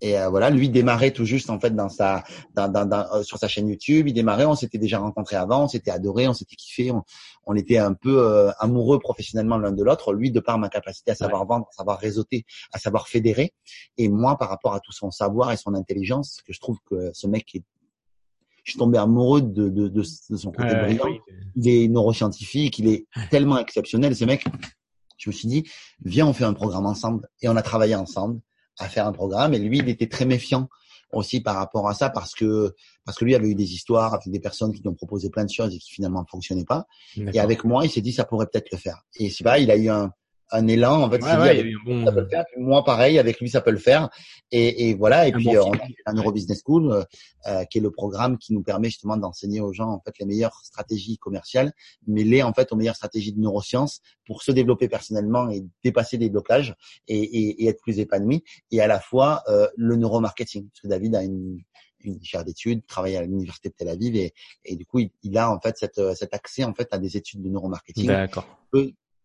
[0.03, 3.23] Et euh, voilà, lui démarrait tout juste en fait dans sa, dans, dans, dans, euh,
[3.23, 4.09] sur sa chaîne YouTube.
[4.09, 7.03] Il démarrait, on s'était déjà rencontrés avant, on s'était adoré, on s'était kiffé, on,
[7.47, 10.15] on, était un peu euh, amoureux professionnellement l'un de l'autre.
[10.15, 13.53] Lui, de par ma capacité à savoir vendre, à savoir réseauter, à savoir fédérer,
[13.99, 17.11] et moi par rapport à tout son savoir et son intelligence, que je trouve que
[17.13, 17.63] ce mec est
[18.65, 21.05] je suis tombé amoureux de, de, de, de son côté brillant.
[21.05, 21.21] Oui.
[21.57, 24.45] Il est neuroscientifique, il est tellement exceptionnel, ce mec.
[25.19, 25.65] Je me suis dit,
[26.05, 27.29] viens, on fait un programme ensemble.
[27.43, 28.41] Et on a travaillé ensemble
[28.79, 29.53] à faire un programme.
[29.55, 30.69] Et lui, il était très méfiant
[31.13, 32.73] aussi par rapport à ça parce que
[33.05, 35.45] parce que lui avait eu des histoires avec des personnes qui lui ont proposé plein
[35.45, 36.87] de choses et qui finalement ne fonctionnaient pas.
[37.17, 39.03] Et avec moi, il s'est dit ça pourrait peut-être le faire.
[39.17, 40.13] Et c'est pas, il a eu un,
[40.53, 41.03] un élan.
[41.03, 42.05] En fait, ouais, bon...
[42.05, 42.45] ça peut le faire.
[42.57, 44.11] moi, pareil, avec lui, ça peut le faire.
[44.51, 45.29] Et, et voilà.
[45.29, 47.03] Et un puis, bon euh, on a un Neurobusiness School, euh,
[47.47, 50.27] euh, qui est le programme qui nous permet justement d'enseigner aux gens en fait les
[50.27, 51.73] meilleures stratégies commerciales,
[52.07, 56.31] mêlées en fait aux meilleures stratégies de neurosciences pour se développer personnellement et dépasser des
[56.31, 56.75] blocages
[57.09, 58.45] et, et, et être plus épanoui.
[58.71, 61.59] Et à la fois euh, le neuromarketing, parce que David a une
[62.03, 64.33] une chaire d'études, travaille à l'université de Tel Aviv et,
[64.65, 67.19] et du coup il, il, a en fait cette, cet accès en fait à des
[67.19, 68.07] études de neuromarketing.
[68.07, 68.47] D'accord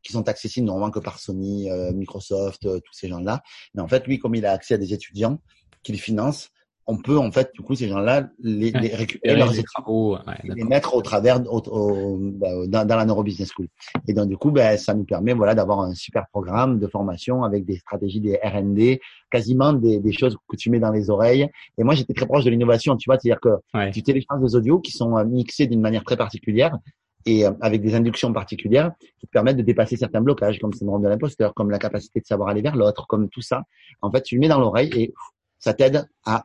[0.05, 3.41] qui sont accessibles normalement que par Sony, euh, Microsoft, euh, tous ces gens-là.
[3.73, 5.39] Mais en fait, lui, comme il a accès à des étudiants
[5.83, 6.51] qu'il finance,
[6.87, 10.53] on peut en fait du coup ces gens-là les, les récupérer leurs études ouais, et
[10.53, 13.67] les mettre au travers au, au, bah, dans, dans, la Neuro Business School.
[14.07, 17.43] Et donc du coup, ben, ça nous permet voilà d'avoir un super programme de formation
[17.43, 21.49] avec des stratégies des R&D, quasiment des, des, choses que tu mets dans les oreilles.
[21.79, 23.89] Et moi, j'étais très proche de l'innovation, tu vois, c'est-à-dire que ouais.
[23.89, 26.77] tu télécharges des audios qui sont euh, mixés d'une manière très particulière
[27.25, 30.77] et euh, avec des inductions particulières qui te permettent de dépasser certains blocages, comme le
[30.77, 33.63] syndrome de l'imposteur, comme la capacité de savoir aller vers l'autre, comme tout ça.
[34.01, 35.13] En fait, tu le mets dans l'oreille et
[35.59, 36.43] ça t'aide à,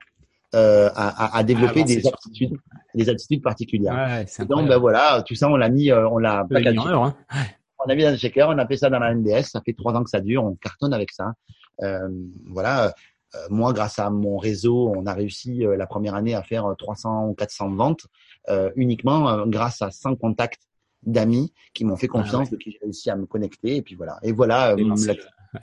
[0.54, 2.56] euh, à, à, développer ah, des aptitudes,
[2.94, 4.26] des aptitudes particulières.
[4.38, 7.14] Ouais, donc, ben voilà, tout ça, on l'a mis, euh, on l'a pas hein.
[7.86, 9.72] On a mis dans le shaker, on a fait ça dans la NDS, ça fait
[9.72, 11.32] trois ans que ça dure, on cartonne avec ça.
[11.82, 12.08] Euh,
[12.46, 12.92] voilà.
[13.34, 16.66] Euh, moi, grâce à mon réseau, on a réussi euh, la première année à faire
[16.76, 18.06] 300 ou 400 ventes
[18.74, 20.62] uniquement grâce à 100 contacts
[21.02, 22.50] d'amis qui m'ont fait confiance, ah ouais.
[22.50, 23.76] de qui j'ai réussi à me connecter.
[23.76, 24.18] Et puis voilà.
[24.22, 24.74] Et voilà.
[24.76, 25.60] Et euh, ouais.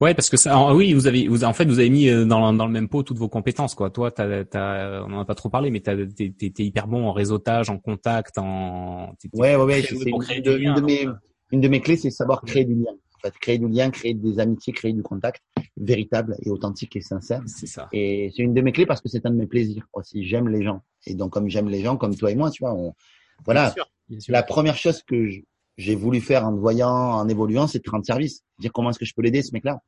[0.00, 0.14] ouais.
[0.14, 2.66] parce que ça, oui, vous avez, vous, en fait, vous avez mis euh, dans, dans
[2.66, 3.90] le même pot toutes vos compétences, quoi.
[3.90, 7.06] Toi, t'as, t'as, on en a pas trop parlé, mais t'es, t'es, t'es hyper bon
[7.06, 9.14] en réseautage, en contact, en.
[9.32, 9.82] Ouais, ouais, ouais.
[9.82, 11.06] C'est une, de, une, de mes,
[11.52, 12.92] une de mes clés, c'est savoir créer du lien.
[12.92, 15.42] En fait, créer du lien, créer des amitiés, créer du contact
[15.76, 17.42] véritable et authentique et sincère.
[17.46, 17.86] C'est ça.
[17.92, 20.24] Et c'est une de mes clés parce que c'est un de mes plaisirs aussi.
[20.24, 20.82] J'aime les gens.
[21.06, 22.94] Et donc, comme j'aime les gens, comme toi et moi, tu vois, on,
[23.44, 23.74] voilà.
[24.28, 25.28] La première chose que
[25.76, 28.42] j'ai voulu faire en voyant, en évoluant, c'est de rendre service.
[28.58, 29.80] Dire comment est-ce que je peux l'aider, ce mec-là.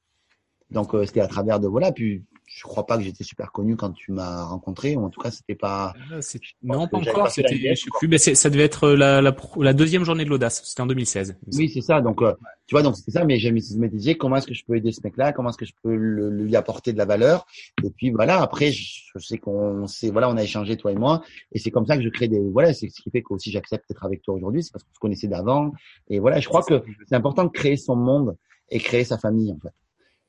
[0.73, 1.93] Donc, euh, c'était à travers de voilà.
[1.93, 2.23] Puis,
[2.55, 5.31] je crois pas que j'étais super connu quand tu m'as rencontré, ou en tout cas,
[5.31, 5.95] c'était pas.
[6.13, 6.21] Euh,
[6.63, 7.31] non, pas encore.
[7.31, 10.63] C'était, je sais plus, mais ça devait être la, la, la deuxième journée de l'audace.
[10.65, 11.37] C'était en 2016.
[11.55, 12.01] Oui, c'est ça.
[12.01, 12.35] Donc, euh,
[12.67, 13.25] tu vois, donc c'était ça.
[13.25, 15.65] Mais je me disais comment est-ce que je peux aider ce mec-là, comment est-ce que
[15.65, 17.47] je peux le, lui apporter de la valeur?
[17.85, 18.43] Et puis voilà.
[18.43, 21.71] Après, je, je sais qu'on, sait, voilà, on a échangé toi et moi, et c'est
[21.71, 24.23] comme ça que je crée des, voilà, c'est ce qui fait qu'aussi j'accepte d'être avec
[24.23, 25.73] toi aujourd'hui, c'est parce qu'on se connaissait d'avant.
[26.09, 28.37] Et voilà, je crois que c'est important de créer son monde
[28.71, 29.73] et créer sa famille en fait.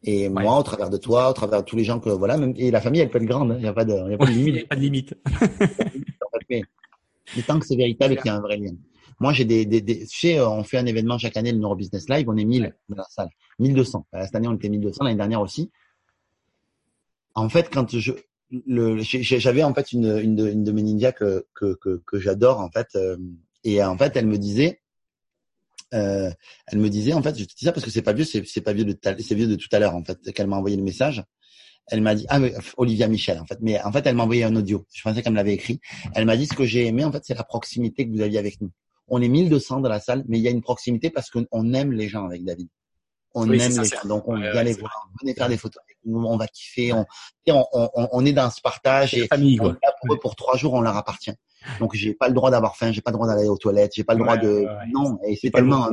[0.03, 0.43] Et ouais.
[0.43, 2.71] moi, au travers de toi, au travers de tous les gens que voilà, même et
[2.71, 3.49] la famille, elle peut être grande.
[3.49, 4.47] Il hein, n'y a pas de, y a pas de limite.
[4.55, 5.15] Il n'y a pas de limite.
[6.49, 6.63] mais,
[7.47, 8.73] tant que c'est véritable et qu'il y a un vrai lien.
[9.19, 11.75] Moi, j'ai des, des, des, tu sais, on fait un événement chaque année, le Neuro
[11.75, 12.73] Business Live, on est 1000 ouais.
[12.89, 14.07] dans la salle, 1200.
[14.23, 15.71] Cette année, on était 1200, l'année dernière aussi.
[17.35, 18.11] En fait, quand je,
[18.67, 22.19] le, j'avais en fait une, une, de, une de mes ninjas que que que, que
[22.19, 23.17] j'adore en fait, euh,
[23.63, 24.81] et en fait, elle me disait,
[25.93, 26.31] euh,
[26.67, 28.61] elle me disait en fait, je te dis ça parce que c'est pas vieux, c'est
[28.61, 28.93] pas vieux de
[29.55, 31.23] tout à l'heure en fait qu'elle m'a envoyé le message.
[31.87, 34.43] Elle m'a dit ah mais Olivia Michel en fait, mais en fait elle m'a envoyé
[34.43, 34.85] un audio.
[34.93, 35.79] Je pensais qu'elle me l'avait écrit.
[36.15, 38.39] Elle m'a dit ce que j'ai aimé en fait c'est la proximité que vous aviez
[38.39, 38.71] avec nous.
[39.07, 41.91] On est 1200 dans la salle, mais il y a une proximité parce qu'on aime
[41.91, 42.69] les gens avec David.
[43.33, 46.47] On aime les gens, donc on vient les voir, venez faire des photos on va
[46.47, 47.05] kiffer, on,
[47.47, 49.75] on, on, est dans ce partage et famille, quoi.
[50.01, 51.33] pour, pour trois jours, on leur appartient.
[51.79, 54.03] Donc j'ai pas le droit d'avoir faim, j'ai pas le droit d'aller aux toilettes, j'ai
[54.03, 55.19] pas le droit de non.
[55.25, 55.91] Et c'est tellement un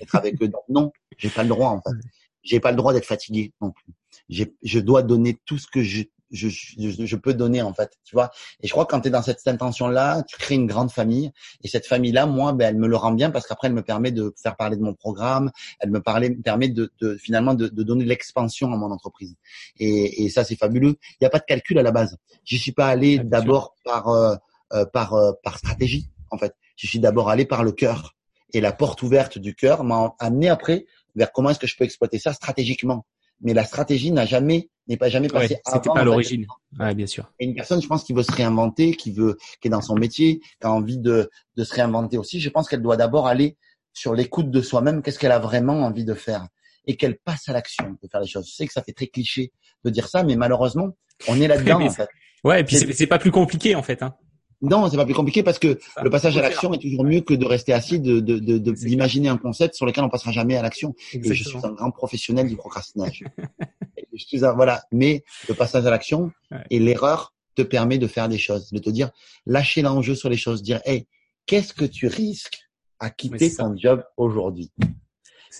[0.00, 0.48] d'être avec eux.
[0.48, 1.96] Donc non, j'ai pas le droit en fait.
[2.42, 3.92] J'ai pas le droit d'être fatigué non plus.
[4.28, 8.14] Je dois donner tout ce que je je, je, je, peux donner en fait, tu
[8.14, 8.30] vois.
[8.62, 11.32] Et je crois que quand tu es dans cette intention-là, tu crées une grande famille.
[11.62, 14.10] Et cette famille-là, moi, ben, elle me le rend bien parce qu'après, elle me permet
[14.10, 17.82] de faire parler de mon programme, elle me, parlait, permet de, de finalement de, de
[17.82, 19.34] donner l'expansion à mon entreprise.
[19.78, 20.96] Et, et ça, c'est fabuleux.
[21.12, 22.16] Il n'y a pas de calcul à la base.
[22.44, 24.36] Je suis pas allé d'abord par euh,
[24.72, 26.54] euh, par euh, par stratégie en fait.
[26.76, 28.14] Je suis d'abord allé par le cœur.
[28.52, 31.84] Et la porte ouverte du cœur m'a amené après vers comment est-ce que je peux
[31.84, 33.06] exploiter ça stratégiquement
[33.40, 36.46] mais la stratégie n'a jamais n'est pas jamais passée ouais, C'était pas à l'origine.
[36.78, 37.32] Ouais, bien sûr.
[37.40, 39.96] Et une personne, je pense, qui veut se réinventer, qui veut, qui est dans son
[39.96, 43.56] métier, qui a envie de, de se réinventer aussi, je pense qu'elle doit d'abord aller
[43.92, 45.02] sur l'écoute de soi-même.
[45.02, 46.46] Qu'est-ce qu'elle a vraiment envie de faire
[46.86, 48.48] et qu'elle passe à l'action de faire les choses.
[48.48, 49.52] Je sais que ça fait très cliché
[49.84, 50.96] de dire ça, mais malheureusement,
[51.28, 52.08] on est là-dedans en fait.
[52.44, 54.02] Ouais, et puis c'est pas plus compliqué en fait.
[54.02, 54.14] Hein.
[54.62, 57.34] Non, c'est pas plus compliqué parce que le passage à l'action est toujours mieux que
[57.34, 60.94] de rester assis, de d'imaginer de, un concept sur lequel on passera jamais à l'action.
[61.12, 63.24] Je suis un grand professionnel du procrastinage.
[64.14, 66.32] je suis voilà, mais le passage à l'action
[66.70, 69.10] et l'erreur te permet de faire des choses, de te dire
[69.46, 71.06] lâcher l'enjeu sur les choses, dire hey,
[71.46, 72.60] qu'est-ce que tu risques
[72.98, 74.72] à quitter ton job aujourd'hui?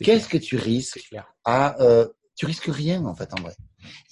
[0.00, 1.10] Qu'est-ce que tu risques
[1.44, 3.54] à euh, tu risques rien en fait en vrai.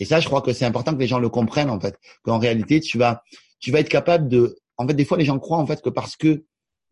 [0.01, 2.39] Et ça, je crois que c'est important que les gens le comprennent en fait, qu'en
[2.39, 3.23] réalité tu vas
[3.61, 5.91] tu vas être capable de en fait, des fois, les gens croient en fait que
[5.91, 6.45] parce que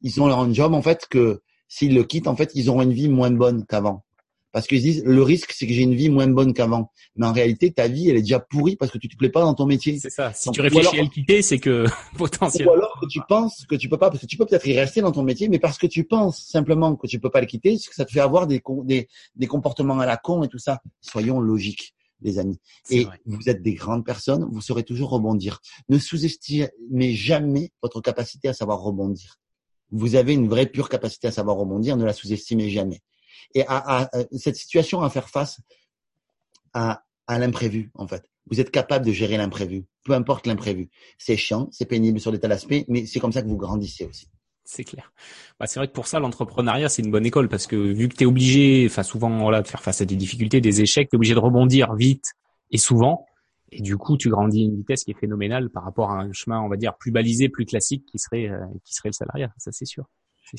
[0.02, 2.92] ils ont leur job, en fait, que s'ils le quittent, en fait, ils auront une
[2.92, 4.04] vie moins bonne qu'avant.
[4.52, 6.90] Parce qu'ils disent, le risque, c'est que j'ai une vie moins bonne qu'avant.
[7.16, 9.40] Mais en réalité, ta vie, elle est déjà pourrie parce que tu te plais pas
[9.40, 9.98] dans ton métier.
[9.98, 10.30] C'est ça.
[10.34, 11.86] Si tu réfléchis à le quitter, c'est que
[12.18, 12.72] potentiellement.
[12.72, 14.78] Ou alors que tu penses que tu peux pas, parce que tu peux peut-être y
[14.78, 17.46] rester dans ton métier, mais parce que tu penses simplement que tu peux pas le
[17.46, 20.48] quitter, c'est que ça te fait avoir des, des, des comportements à la con et
[20.48, 20.80] tout ça.
[21.00, 22.58] Soyons logiques les amis.
[22.90, 25.60] Et vous êtes des grandes personnes, vous saurez toujours rebondir.
[25.88, 29.38] Ne sous-estimez jamais votre capacité à savoir rebondir.
[29.90, 33.00] Vous avez une vraie pure capacité à savoir rebondir, ne la sous-estimez jamais.
[33.54, 35.60] Et à, cette situation à faire face
[36.72, 38.24] à, à l'imprévu, en fait.
[38.50, 40.88] Vous êtes capable de gérer l'imprévu, peu importe l'imprévu.
[41.18, 44.04] C'est chiant, c'est pénible sur des tas d'aspects, mais c'est comme ça que vous grandissez
[44.04, 44.28] aussi.
[44.64, 45.12] C'est clair.
[45.58, 48.14] Bah, c'est vrai que pour ça, l'entrepreneuriat, c'est une bonne école parce que vu que
[48.14, 51.16] tu es obligé, enfin souvent, voilà, de faire face à des difficultés, des échecs, tu
[51.16, 52.26] es obligé de rebondir vite
[52.70, 53.26] et souvent.
[53.72, 56.32] Et du coup, tu grandis à une vitesse qui est phénoménale par rapport à un
[56.32, 59.50] chemin, on va dire, plus balisé, plus classique qui serait, euh, qui serait le salariat.
[59.56, 60.04] Ça, c'est sûr.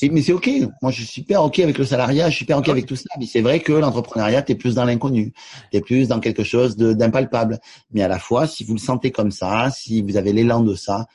[0.01, 0.49] mais c'est ok.
[0.81, 2.29] Moi, je suis super ok avec le salariat.
[2.29, 3.09] Je suis super ok avec tout ça.
[3.19, 5.31] Mais c'est vrai que l'entrepreneuriat, t'es plus dans l'inconnu.
[5.71, 7.59] T'es plus dans quelque chose d'impalpable.
[7.91, 10.73] Mais à la fois, si vous le sentez comme ça, si vous avez l'élan de
[10.73, 11.05] ça,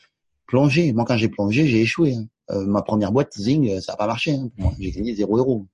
[0.46, 0.92] plongez.
[0.92, 2.14] Moi, quand j'ai plongé, j'ai échoué.
[2.14, 2.26] Hein.
[2.50, 4.32] Euh, ma première boîte, Zing, euh, ça n'a pas marché.
[4.32, 5.66] Hein, J'ai gagné 0 euros.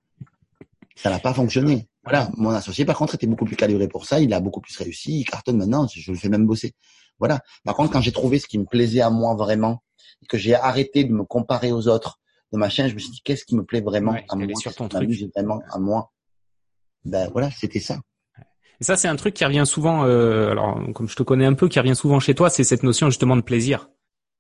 [0.97, 1.89] Ça n'a pas fonctionné.
[2.05, 2.31] Voilà.
[2.37, 4.21] Mon associé, par contre, était beaucoup plus calibré pour ça.
[4.21, 5.21] Il a beaucoup plus réussi.
[5.21, 5.87] Il cartonne maintenant.
[5.93, 6.73] Je le fais même bosser.
[7.19, 7.41] Voilà.
[7.65, 9.83] Par contre, quand j'ai trouvé ce qui me plaisait à moi vraiment,
[10.23, 12.21] et que j'ai arrêté de me comparer aux autres,
[12.53, 14.89] de machin, je me suis dit, qu'est-ce qui me plaît vraiment à moi, sur ton
[14.89, 15.11] truc.
[15.35, 16.13] vraiment à moi?
[17.05, 17.99] Ben voilà, c'était ça.
[18.81, 20.05] Et ça, c'est un truc qui revient souvent.
[20.05, 22.83] Euh, alors, comme je te connais un peu, qui revient souvent chez toi, c'est cette
[22.83, 23.91] notion justement de plaisir.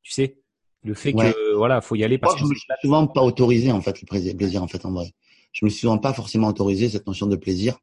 [0.02, 0.38] Tu sais,
[0.84, 3.72] le fait que voilà, faut y aller parce Moi, je me suis souvent pas autorisé
[3.72, 5.12] en fait le plaisir en fait en vrai.
[5.52, 7.78] Je me suis souvent pas forcément autorisé cette notion de plaisir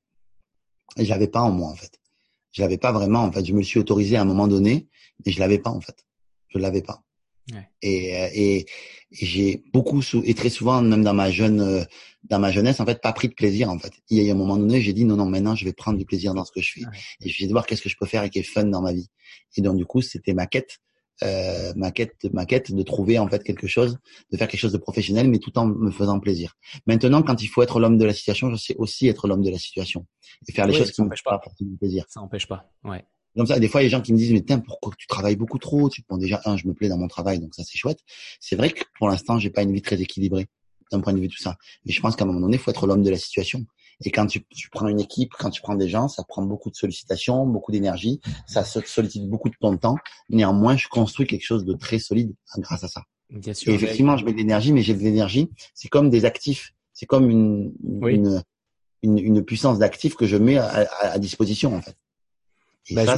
[0.97, 1.99] et je l'avais pas en moi en fait.
[2.51, 3.43] Je l'avais pas vraiment en fait.
[3.43, 4.87] Je me suis autorisé à un moment donné,
[5.25, 6.05] mais je l'avais pas en fait.
[6.49, 7.01] Je l'avais pas.
[7.51, 7.67] Ouais.
[7.81, 8.65] Et, euh, et, et
[9.11, 11.83] j'ai beaucoup et très souvent même dans ma jeune euh,
[12.25, 13.93] dans ma jeunesse en fait pas pris de plaisir en fait.
[14.09, 16.05] Il y a un moment donné j'ai dit non non maintenant je vais prendre du
[16.05, 16.81] plaisir dans ce que je fais
[17.21, 18.93] et je vais voir qu'est-ce que je peux faire et qui est fun dans ma
[18.93, 19.09] vie.
[19.57, 20.79] Et donc du coup c'était ma quête
[21.23, 23.97] euh, ma quête, ma quête de trouver en fait quelque chose,
[24.31, 26.55] de faire quelque chose de professionnel, mais tout en me faisant plaisir.
[26.87, 29.49] Maintenant, quand il faut être l'homme de la situation, je sais aussi être l'homme de
[29.49, 30.05] la situation
[30.47, 31.41] et faire les choses qui m'empêchent pas
[31.79, 32.05] plaisir.
[32.09, 32.71] Ça n'empêche pas.
[32.83, 33.03] Ouais.
[33.37, 34.91] Comme ça, des fois, il y a des gens qui me disent, mais tiens, pourquoi
[34.97, 35.89] tu travailles beaucoup trop?
[35.89, 37.99] Tu prends déjà, un, je me plais dans mon travail, donc ça, c'est chouette.
[38.41, 40.47] C'est vrai que pour l'instant, j'ai pas une vie très équilibrée
[40.91, 41.55] d'un point de vue tout ça.
[41.85, 43.65] Mais je pense qu'à un moment donné, il faut être l'homme de la situation.
[44.03, 46.69] Et quand tu, tu, prends une équipe, quand tu prends des gens, ça prend beaucoup
[46.69, 49.97] de sollicitations, beaucoup d'énergie, ça sollicite beaucoup de ton temps.
[50.29, 53.03] Néanmoins, je construis quelque chose de très solide grâce à ça.
[53.29, 55.49] Bien sûr, et effectivement, je mets de l'énergie, mais j'ai de l'énergie.
[55.73, 56.73] C'est comme des actifs.
[56.93, 58.43] C'est comme une, une,
[59.01, 61.95] une, une, puissance d'actifs que je mets à, à, disposition, en fait.
[62.89, 63.17] Et bah, ça,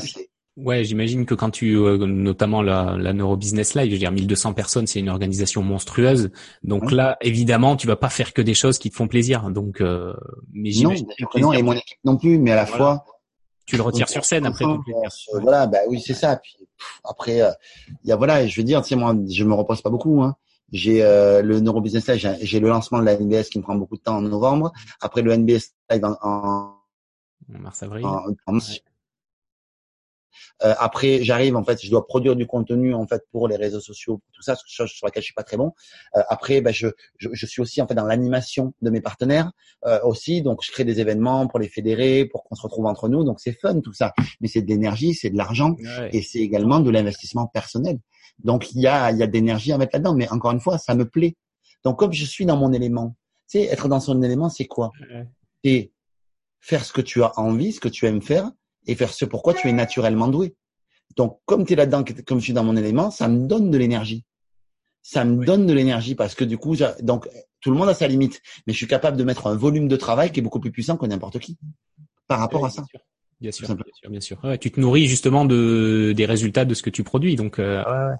[0.55, 4.53] Ouais, j'imagine que quand tu, euh, notamment la, la Neurobusiness Live, je veux dire 1200
[4.53, 6.29] personnes, c'est une organisation monstrueuse.
[6.63, 9.49] Donc là, évidemment, tu vas pas faire que des choses qui te font plaisir.
[9.49, 10.13] Donc, euh,
[10.51, 11.08] mais j'imagine.
[11.35, 13.04] Non, non, et mon équipe non plus, mais à la fois.
[13.65, 14.65] Tu le retires sur scène après.
[14.65, 16.35] Ton euh, voilà, bah oui, c'est ça.
[16.35, 16.58] Puis
[17.04, 17.39] après,
[18.04, 20.21] il y a voilà, je veux dire, tu sais, moi, je me repose pas beaucoup.
[20.21, 20.35] Hein.
[20.71, 24.01] J'ai le Neurobusiness Live, j'ai le lancement de la NBS qui me prend beaucoup de
[24.01, 24.71] temps en novembre.
[25.01, 26.75] Après le NBS Live en
[27.47, 28.06] Mars-avril.
[30.63, 33.79] Euh, après, j'arrive en fait, je dois produire du contenu en fait pour les réseaux
[33.79, 35.73] sociaux, tout ça, chose sur laquelle je suis pas très bon.
[36.15, 39.52] Euh, après, ben, je, je, je, suis aussi en fait dans l'animation de mes partenaires
[39.86, 43.10] euh, aussi, donc je crée des événements pour les fédérer, pour qu'on se retrouve entre
[43.10, 43.23] nous.
[43.23, 45.75] Donc c'est fun tout ça, mais c'est de l'énergie, c'est de l'argent
[46.12, 48.00] et c'est également de l'investissement personnel.
[48.44, 50.60] Donc il y a il y a de l'énergie à mettre là-dedans, mais encore une
[50.60, 51.36] fois, ça me plaît.
[51.84, 53.15] Donc comme je suis dans mon élément,
[53.50, 54.92] tu sais, être dans son élément, c'est quoi?
[55.63, 55.92] C'est
[56.60, 58.50] faire ce que tu as envie, ce que tu aimes faire,
[58.86, 60.56] et faire ce pourquoi tu es naturellement doué.
[61.15, 63.77] Donc, comme tu es là-dedans, comme je suis dans mon élément, ça me donne de
[63.77, 64.25] l'énergie.
[65.02, 67.27] Ça me donne de l'énergie parce que du coup, donc
[67.60, 69.96] tout le monde a sa limite, mais je suis capable de mettre un volume de
[69.96, 71.58] travail qui est beaucoup plus puissant que n'importe qui
[72.27, 72.84] par rapport à ça.
[73.42, 74.40] Bien sûr, bien sûr, bien sûr.
[74.44, 77.84] Ouais, tu te nourris justement de des résultats de ce que tu produis, donc euh,
[77.84, 78.15] ouais,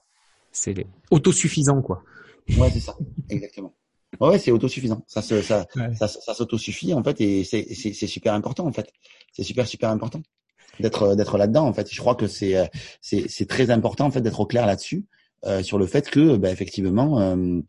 [0.52, 2.04] c'est autosuffisant quoi.
[2.58, 2.98] Ouais, c'est ça,
[3.30, 3.74] exactement.
[4.20, 5.04] Ouais, c'est autosuffisant.
[5.08, 8.74] Ça se, ça, ça, ça, s'autosuffit en fait, et c'est, c'est, c'est super important en
[8.74, 8.92] fait.
[9.32, 10.22] C'est super, super important
[10.80, 11.92] d'être d'être là-dedans en fait.
[11.92, 12.70] Je crois que c'est
[13.02, 15.06] c'est c'est très important en fait d'être au clair là-dessus
[15.46, 17.60] euh, sur le fait que bah, effectivement euh,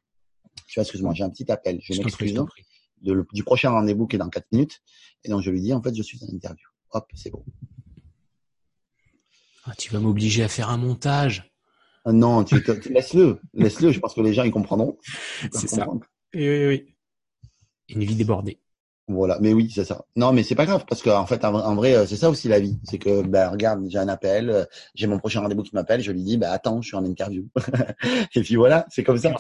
[0.67, 2.35] tu vois excuse-moi, j'ai un petit appel, je, m'excuse
[3.03, 4.81] de, du prochain rendez-vous qui est dans 4 minutes
[5.25, 6.67] et donc je lui dis en fait je suis en interview.
[6.91, 7.45] Hop, c'est bon.
[9.65, 11.51] Ah, tu vas m'obliger à faire un montage.
[12.05, 14.99] Ah, non, tu, tu laisse-le, laisse-le, je pense que les gens ils comprendront.
[15.53, 15.89] C'est ça.
[16.35, 16.95] Oui, oui, oui.
[17.89, 18.61] Une vie débordée.
[19.07, 20.07] Voilà, mais oui, c'est ça.
[20.17, 22.49] Non, mais c'est pas grave parce qu'en en fait, en, vrai, euh, c'est ça aussi
[22.49, 22.79] la vie.
[22.85, 26.11] C'est que, ben, regarde, j'ai un appel, euh, j'ai mon prochain rendez-vous qui m'appelle, je
[26.11, 27.47] lui dis, ben, attends, je suis en interview.
[28.35, 29.35] et puis voilà, c'est comme ça.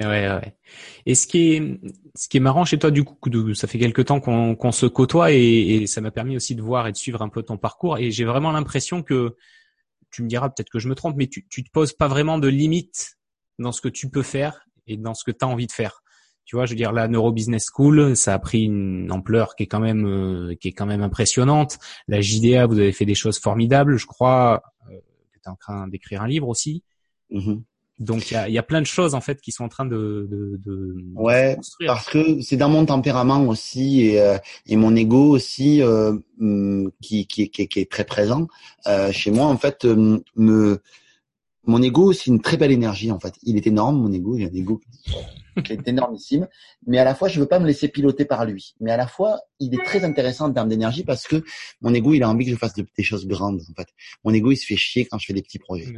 [0.00, 0.56] Ouais, ouais.
[1.04, 1.80] Et ce qui est,
[2.14, 3.18] ce qui est marrant chez toi, du coup,
[3.54, 6.86] ça fait quelque temps qu'on se côtoie et, et ça m'a permis aussi de voir
[6.86, 7.98] et de suivre un peu ton parcours.
[7.98, 9.36] Et j'ai vraiment l'impression que,
[10.12, 12.38] tu me diras peut-être que je me trompe, mais tu, tu te poses pas vraiment
[12.38, 13.16] de limites
[13.58, 16.02] dans ce que tu peux faire et dans ce que tu as envie de faire
[16.44, 19.64] tu vois, je veux dire, la Neuro Business School, ça a pris une ampleur qui
[19.64, 21.78] est quand même euh, qui est quand même impressionnante.
[22.08, 23.96] La JDA, vous avez fait des choses formidables.
[23.96, 24.96] Je crois euh,
[25.32, 26.82] tu es en train d'écrire un livre aussi.
[27.30, 27.62] Mm-hmm.
[28.02, 29.84] Donc il y a, y a, plein de choses en fait qui sont en train
[29.84, 34.96] de, de, de ouais parce que c'est dans mon tempérament aussi et, euh, et mon
[34.96, 38.48] ego aussi euh, mm, qui, qui, qui, qui, est très présent
[38.86, 40.80] euh, chez moi en fait me
[41.64, 44.46] mon ego c'est une très belle énergie en fait il est énorme mon ego j'ai
[44.46, 44.80] un ego
[45.64, 46.48] qui est énormissime,
[46.86, 48.74] mais à la fois je veux pas me laisser piloter par lui.
[48.80, 51.42] Mais à la fois, il est très intéressant en termes d'énergie parce que
[51.80, 53.88] mon ego, il a envie que je fasse des choses grandes en fait.
[54.24, 55.92] Mon ego, il se fait chier quand je fais des petits projets.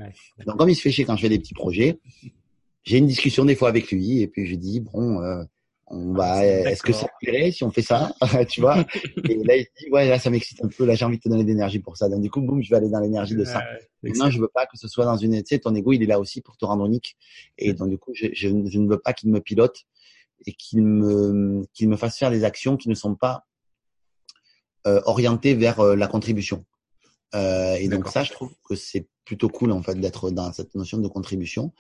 [0.47, 2.01] Donc comme il se fait chier quand je fais des petits projets,
[2.83, 5.45] j'ai une discussion des fois avec lui et puis je dis bon, euh,
[5.87, 8.13] on va, ah, est-ce que ça plairait si on fait ça,
[8.49, 8.85] tu vois?
[9.29, 11.23] Et là, il se dit, ouais, là, ça m'excite un peu, là, j'ai envie de
[11.23, 12.09] te donner de l'énergie pour ça.
[12.09, 13.63] Donc, du coup, boum, je vais aller dans l'énergie de ça.
[14.03, 16.07] non, je veux pas que ce soit dans une, tu sais, ton ego, il est
[16.07, 17.17] là aussi pour te rendre unique.
[17.59, 19.85] Et donc, du coup, je, je, je ne veux pas qu'il me pilote
[20.47, 23.47] et qu'il me, qu'il me fasse faire des actions qui ne sont pas
[24.87, 26.65] euh, orientées vers euh, la contribution.
[27.35, 30.75] Euh, et donc ça, je trouve que c'est plutôt cool en fait d'être dans cette
[30.75, 31.73] notion de contribution.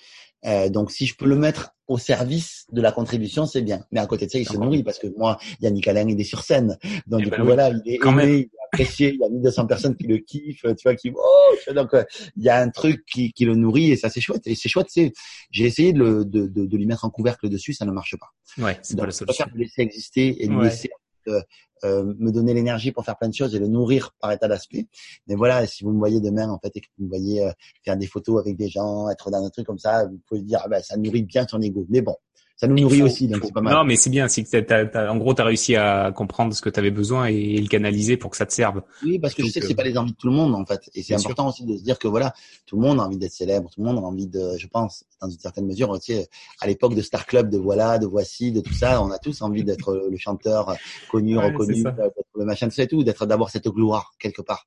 [0.46, 3.84] Euh, donc si je peux le mettre au service de la contribution, c'est bien.
[3.92, 6.24] Mais à côté de ça, il se nourrit parce que moi, Yannick Alain, il est
[6.24, 6.78] sur scène.
[7.06, 9.14] Donc eh du ben coup, voilà, il est aimé, il est apprécié.
[9.14, 12.04] Il y a 1200 personnes qui le kiffent, tu vois, qui oh, donc euh,
[12.36, 14.46] il y a un truc qui, qui le nourrit et ça c'est chouette.
[14.46, 15.12] Et c'est chouette, c'est
[15.50, 18.16] j'ai essayé de, le, de, de, de, lui mettre un couvercle dessus, ça ne marche
[18.16, 18.32] pas.
[18.62, 19.46] Ouais, c'est pas la solution.
[19.52, 20.90] Je laisser exister et lui laisser
[21.28, 24.86] euh, me donner l'énergie pour faire plein de choses et le nourrir par état d'aspect.
[25.26, 27.52] Mais voilà, si vous me voyez demain en fait et que vous me voyez euh,
[27.84, 30.60] faire des photos avec des gens, être dans un truc comme ça, vous pouvez dire
[30.64, 31.84] ah ben ça nourrit bien son ego.
[31.90, 32.16] Mais bon,
[32.56, 33.74] ça nous nourrit aussi, donc c'est pas mal.
[33.74, 36.70] Non, mais c'est bien, c'est que en gros, tu as réussi à comprendre ce que
[36.70, 38.82] tu avais besoin et, le canaliser pour que ça te serve.
[39.02, 40.64] Oui, parce que je sais que c'est pas les envies de tout le monde en
[40.64, 42.32] fait, et c'est important aussi de se dire que voilà,
[42.66, 45.04] tout le monde a envie d'être célèbre, tout le monde a envie de, je pense,
[45.20, 46.28] dans une certaine mesure, tu sais,
[46.60, 49.42] à l'époque de Star Club, de voilà, de voici, de tout ça, on a tous
[49.42, 50.76] envie d'être le chanteur
[51.10, 54.66] connu, reconnu, d'être le machin, et tout, d'être d'avoir cette gloire quelque part.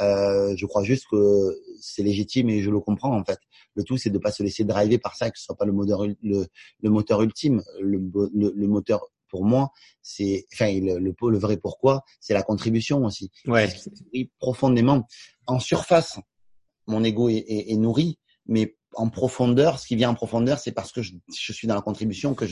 [0.00, 3.38] Euh, je crois juste que c'est légitime et je le comprends en fait.
[3.74, 5.72] Le tout, c'est de pas se laisser driver par ça, que ce soit pas le
[5.72, 6.46] moteur, le,
[6.82, 7.62] le moteur ultime.
[7.80, 7.98] Le,
[8.34, 9.70] le, le moteur, pour moi,
[10.02, 13.30] c'est, enfin, le, le, le, vrai pourquoi, c'est la contribution aussi.
[13.46, 13.68] Ouais.
[14.38, 15.06] profondément.
[15.46, 16.18] En surface,
[16.86, 20.72] mon ego est, est, est, nourri, mais en profondeur, ce qui vient en profondeur, c'est
[20.72, 22.44] parce que je, je, suis dans la contribution que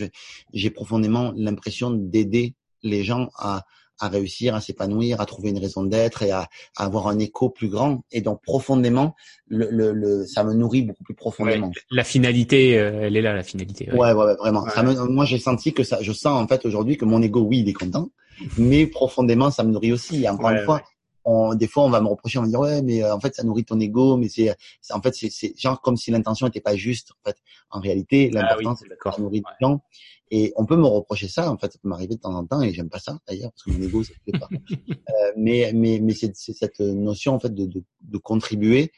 [0.52, 3.64] j'ai profondément l'impression d'aider les gens à,
[4.00, 7.50] à réussir, à s'épanouir, à trouver une raison d'être et à, à, avoir un écho
[7.50, 8.02] plus grand.
[8.10, 9.14] Et donc profondément,
[9.46, 11.70] le, le, le ça me nourrit beaucoup plus profondément.
[11.90, 13.90] la finalité, euh, elle est là, la finalité.
[13.92, 14.68] Ouais, ouais, ouais vraiment.
[14.70, 17.40] Ça me, moi, j'ai senti que ça, je sens en fait aujourd'hui que mon ego,
[17.40, 18.10] oui, il est content,
[18.56, 20.24] mais profondément, ça me nourrit aussi.
[20.24, 20.82] Et encore une fois.
[21.22, 23.20] On, des fois, on va me reprocher, on va me dire ouais, mais euh, en
[23.20, 24.54] fait, ça nourrit ton ego, mais c'est,
[24.88, 27.12] en fait, c'est genre comme si l'intention n'était pas juste.
[27.12, 27.36] En fait,
[27.68, 29.82] en réalité, ah l'important c'est que ça nourrit les gens
[30.30, 32.62] Et on peut me reprocher ça, en fait, ça peut m'arriver de temps en temps,
[32.62, 34.48] et j'aime pas ça d'ailleurs, parce que mon ego, ça ne plaît pas.
[34.90, 38.92] euh, mais mais mais c'est cette notion en fait de, de, de contribuer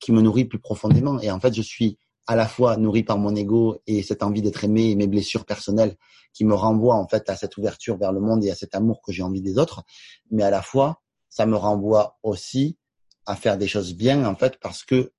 [0.00, 1.20] qui me nourrit plus profondément.
[1.20, 4.42] Et en fait, je suis à la fois nourri par mon ego et cette envie
[4.42, 5.96] d'être aimé et mes blessures personnelles
[6.32, 9.00] qui me renvoient en fait à cette ouverture vers le monde et à cet amour
[9.00, 9.84] que j'ai envie des autres.
[10.30, 12.76] Mais à la fois, ça me renvoie aussi
[13.26, 15.12] à faire des choses bien en fait parce que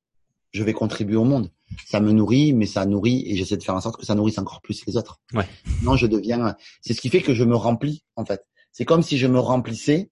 [0.51, 1.49] je vais contribuer au monde.
[1.86, 4.38] Ça me nourrit, mais ça nourrit et j'essaie de faire en sorte que ça nourrisse
[4.38, 5.20] encore plus les autres.
[5.34, 5.47] Ouais.
[5.84, 6.55] Non, je deviens.
[6.82, 8.45] C'est ce qui fait que je me remplis en fait.
[8.72, 10.09] C'est comme si je me remplissais.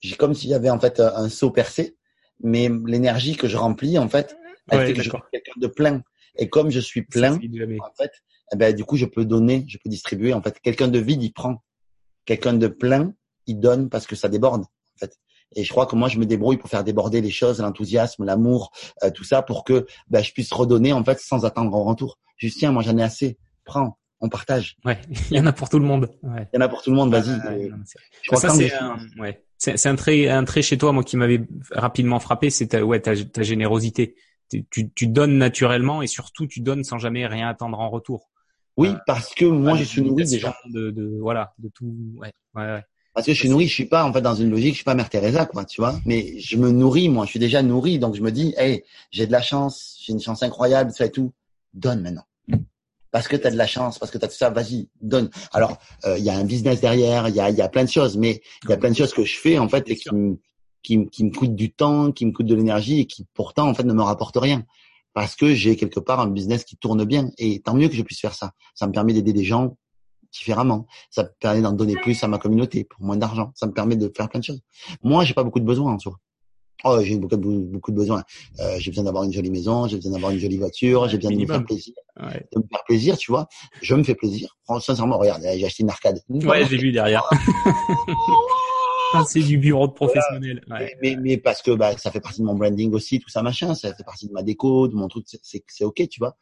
[0.00, 1.96] J'ai comme s'il y avait en fait un seau percé,
[2.42, 4.36] mais l'énergie que je remplis en fait,
[4.70, 6.02] elle fait que je suis quelqu'un de plein.
[6.36, 8.12] Et comme je suis plein, en fait,
[8.52, 10.32] eh ben, du coup, je peux donner, je peux distribuer.
[10.32, 11.62] En fait, quelqu'un de vide, il prend.
[12.24, 13.12] Quelqu'un de plein,
[13.46, 14.62] il donne parce que ça déborde.
[14.62, 15.18] En fait.
[15.56, 18.70] Et je crois que moi, je me débrouille pour faire déborder les choses, l'enthousiasme, l'amour,
[19.02, 22.18] euh, tout ça, pour que ben, je puisse redonner en fait sans attendre en retour.
[22.36, 23.36] Juste tiens, moi j'en ai assez.
[23.64, 24.76] Prends, on partage.
[24.84, 24.98] Ouais,
[25.30, 26.10] il y en a pour tout le monde.
[26.22, 26.48] Ouais.
[26.52, 27.10] Il y en a pour tout le monde.
[27.10, 27.70] Vas-y.
[28.22, 29.42] je ça c'est un, ouais.
[29.58, 31.42] c'est un trait, un trait chez toi, moi qui m'avait
[31.72, 34.14] rapidement frappé, c'est ta, ouais, ta, ta générosité
[34.70, 38.30] tu, tu donnes naturellement et surtout tu donnes sans jamais rien attendre en retour.
[38.76, 40.56] Oui, euh, parce que moi je suis nourri déjà.
[40.66, 41.94] De, de, voilà, de tout.
[42.16, 42.84] Ouais, ouais, ouais.
[43.14, 44.84] Parce que je suis nourri, je suis pas en fait dans une logique, je suis
[44.84, 45.98] pas Mère Teresa quoi, tu vois.
[46.06, 49.26] Mais je me nourris moi, je suis déjà nourri, donc je me dis, hey, j'ai
[49.26, 51.32] de la chance, j'ai une chance incroyable, ça et tout.
[51.74, 52.24] Donne maintenant.
[53.10, 55.30] Parce que tu as de la chance, parce que tu as tout ça, vas-y, donne.
[55.52, 57.90] Alors, euh, il y a un business derrière, il y a, y a plein de
[57.90, 60.08] choses, mais il y a plein de choses que je fais en fait et qui,
[60.82, 63.74] qui, qui me coûte du temps, qui me coûte de l'énergie et qui pourtant en
[63.74, 64.64] fait ne me rapporte rien
[65.12, 68.02] parce que j'ai quelque part un business qui tourne bien et tant mieux que je
[68.02, 68.52] puisse faire ça.
[68.74, 69.76] Ça me permet d'aider des gens
[70.32, 70.86] différemment.
[71.10, 73.52] Ça me permet d'en donner plus à ma communauté pour moins d'argent.
[73.54, 74.60] Ça me permet de faire plein de choses.
[75.02, 76.16] Moi, j'ai pas beaucoup de besoins en soi.
[76.84, 78.24] Oh, j'ai beaucoup, beaucoup de besoins.
[78.58, 81.32] Euh, j'ai besoin d'avoir une jolie maison, j'ai besoin d'avoir une jolie voiture, j'ai besoin
[81.32, 81.94] de me faire plaisir.
[82.18, 83.48] De me faire plaisir, tu vois.
[83.82, 84.56] Je me fais plaisir.
[84.80, 86.22] Sincèrement, regarde, j'ai acheté une arcade.
[86.28, 87.28] Ouais, j'ai vu derrière.
[89.26, 90.64] c'est du bureau de professionnel.
[91.02, 93.74] Mais, mais, parce que bah, ça fait partie de mon branding aussi, tout ça machin,
[93.74, 96.36] ça fait partie de ma déco, de mon truc, c'est ok, tu vois.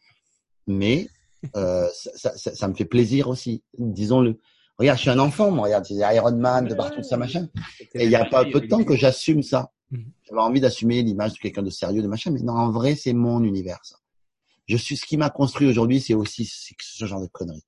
[0.66, 1.08] Mais
[1.56, 4.38] euh, ça, ça, ça, me fait plaisir aussi, disons-le.
[4.78, 5.64] Regarde, je suis un enfant, moi.
[5.64, 7.48] Regarde, j'ai Iron Man de partout, tout ça machin.
[7.94, 9.72] Et il y a pas peu de temps que j'assume ça.
[9.90, 10.04] Mhm.
[10.28, 13.12] J'avais envie d'assumer l'image de quelqu'un de sérieux, de machin, mais non, en vrai, c'est
[13.12, 13.80] mon univers.
[13.82, 13.96] Ça.
[14.66, 17.64] Je suis ce qui m'a construit aujourd'hui, c'est aussi ce genre de conneries.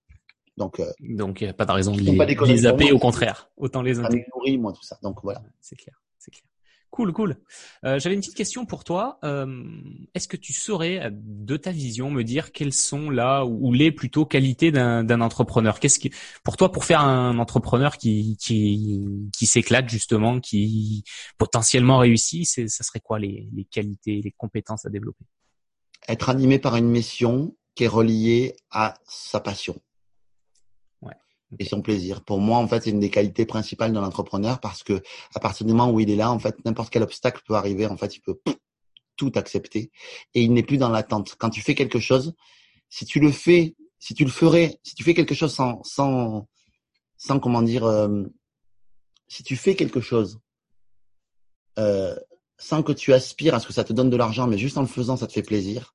[0.56, 3.50] Donc, euh, donc il n'y a pas de raison de les, zapper, au contraire.
[3.56, 4.26] Autant les intégrer.
[4.34, 4.98] nourrit, moi, tout ça.
[5.02, 5.42] Donc voilà.
[5.60, 6.49] C'est clair, c'est clair.
[6.90, 7.36] Cool, cool.
[7.84, 9.20] Euh, J'avais une petite question pour toi.
[9.22, 9.64] Euh,
[10.14, 14.26] Est-ce que tu saurais, de ta vision, me dire quelles sont là ou les plutôt
[14.26, 15.78] qualités d'un entrepreneur?
[15.78, 16.10] Qu'est-ce qui,
[16.42, 21.04] pour toi, pour faire un entrepreneur qui qui, s'éclate justement, qui
[21.38, 25.24] potentiellement réussit, ça serait quoi les qualités, les compétences à développer?
[26.08, 29.80] Être animé par une mission qui est reliée à sa passion
[31.58, 32.22] et son plaisir.
[32.22, 35.02] Pour moi, en fait, c'est une des qualités principales d'un entrepreneur parce que
[35.34, 37.86] à partir du moment où il est là, en fait, n'importe quel obstacle peut arriver.
[37.86, 38.40] En fait, il peut
[39.16, 39.90] tout accepter
[40.34, 41.36] et il n'est plus dans l'attente.
[41.38, 42.34] Quand tu fais quelque chose,
[42.88, 46.46] si tu le fais, si tu le ferais, si tu fais quelque chose sans, sans,
[47.16, 48.24] sans comment dire, euh,
[49.28, 50.40] si tu fais quelque chose
[51.78, 52.16] euh,
[52.58, 54.82] sans que tu aspires à ce que ça te donne de l'argent, mais juste en
[54.82, 55.94] le faisant, ça te fait plaisir.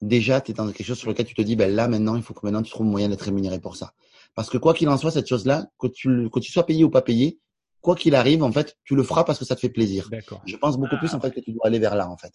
[0.00, 2.22] Déjà, tu es dans quelque chose sur lequel tu te dis, ben là, maintenant, il
[2.22, 3.92] faut que maintenant tu trouves moyen d'être rémunéré pour ça.
[4.34, 6.90] Parce que quoi qu'il en soit, cette chose-là, que tu, que tu sois payé ou
[6.90, 7.38] pas payé,
[7.80, 10.08] quoi qu'il arrive, en fait, tu le feras parce que ça te fait plaisir.
[10.46, 12.32] Je pense beaucoup plus en fait que tu dois aller vers là, en fait.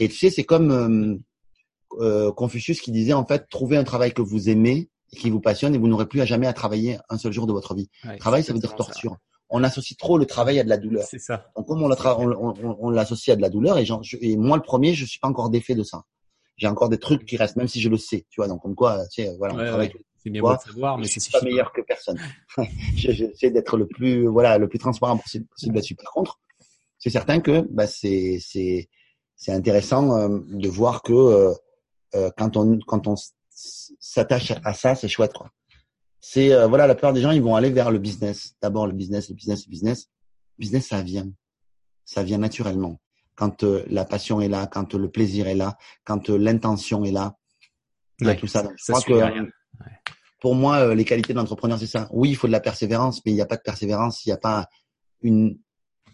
[0.00, 1.16] Et tu sais, c'est comme euh,
[2.00, 5.40] euh, Confucius qui disait en fait, trouvez un travail que vous aimez et qui vous
[5.40, 7.88] passionne et vous n'aurez plus à jamais à travailler un seul jour de votre vie.
[8.18, 9.16] travail, ça veut dire torture.
[9.48, 11.04] On associe trop le travail à de la douleur.
[11.08, 11.46] C'est ça.
[11.56, 13.86] Donc comme on l'associe on, à de la douleur et,
[14.20, 16.02] et moi le premier, je suis pas encore défait de ça.
[16.56, 18.48] J'ai encore des trucs qui restent, même si je le sais, tu vois.
[18.48, 19.92] Donc comme quoi, tu sais, voilà, on travaille
[20.26, 22.18] c'est bien de savoir, mais c'est pas meilleur que personne.
[22.96, 25.94] J'essaie d'être le plus, voilà, le plus transparent possible, là-dessus.
[25.94, 26.40] Par contre,
[26.98, 28.88] c'est certain que bah, c'est c'est
[29.36, 31.52] c'est intéressant euh, de voir que euh,
[32.16, 33.14] euh, quand on quand on
[33.50, 35.50] s'attache à ça, c'est chouette quoi.
[36.20, 38.54] C'est voilà, la plupart des gens ils vont aller vers le business.
[38.60, 40.08] D'abord le business, le business, le business.
[40.58, 41.30] Le business ça vient,
[42.04, 42.98] ça vient naturellement.
[43.36, 47.36] Quand la passion est là, quand le plaisir est là, quand l'intention est là,
[48.20, 48.64] il y a tout ça.
[48.76, 49.50] je crois que
[50.40, 52.08] pour moi, euh, les qualités d'entrepreneur, c'est ça.
[52.12, 54.34] Oui, il faut de la persévérance, mais il n'y a pas de persévérance s'il n'y
[54.34, 54.68] a pas
[55.22, 55.58] une,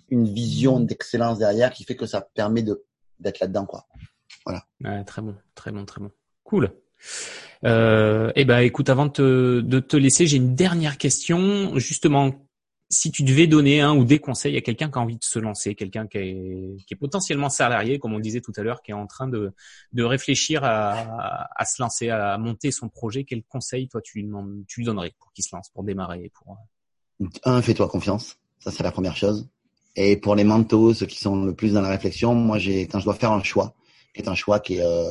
[0.08, 2.84] une vision d'excellence derrière qui fait que ça permet de
[3.18, 3.86] d'être là-dedans, quoi.
[4.44, 4.64] Voilà.
[4.82, 6.10] Ouais, très bon, très bon, très bon.
[6.44, 6.72] Cool.
[7.64, 11.78] Euh, eh ben, écoute, avant de te, de te laisser, j'ai une dernière question.
[11.78, 12.32] Justement,
[12.92, 15.38] si tu devais donner un ou des conseils à quelqu'un qui a envie de se
[15.38, 19.06] lancer, quelqu'un qui est, potentiellement salarié, comme on disait tout à l'heure, qui est en
[19.06, 19.54] train de,
[19.96, 25.32] réfléchir à, se lancer, à monter son projet, quel conseil toi tu lui, donnerais pour
[25.32, 26.58] qu'il se lance, pour démarrer pour...
[27.44, 28.36] Un, fais-toi confiance.
[28.58, 29.48] Ça, c'est la première chose.
[29.96, 32.98] Et pour les manteaux, ceux qui sont le plus dans la réflexion, moi, j'ai quand
[32.98, 33.74] je dois faire un choix,
[34.14, 35.08] qui est un choix qui est euh,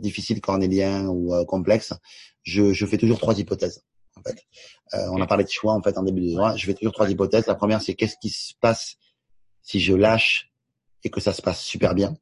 [0.00, 1.94] difficile, cornélien ou euh, complexe,
[2.42, 3.82] je fais toujours trois hypothèses.
[4.24, 4.46] En fait.
[4.94, 6.56] Euh, on a parlé de choix en fait en début de mois.
[6.56, 7.46] Je vais toujours trois hypothèses.
[7.46, 8.96] La première, c'est qu'est-ce qui se passe
[9.62, 10.50] si je lâche
[11.04, 12.16] et que ça se passe super bien?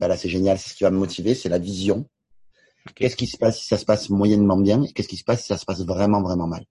[0.00, 0.58] Ben là, c'est génial.
[0.58, 1.34] C'est ce qui va me motiver.
[1.34, 2.08] C'est la vision.
[2.96, 5.42] Qu'est-ce qui se passe si ça se passe moyennement bien et qu'est-ce qui se passe
[5.42, 6.64] si ça se passe vraiment vraiment mal?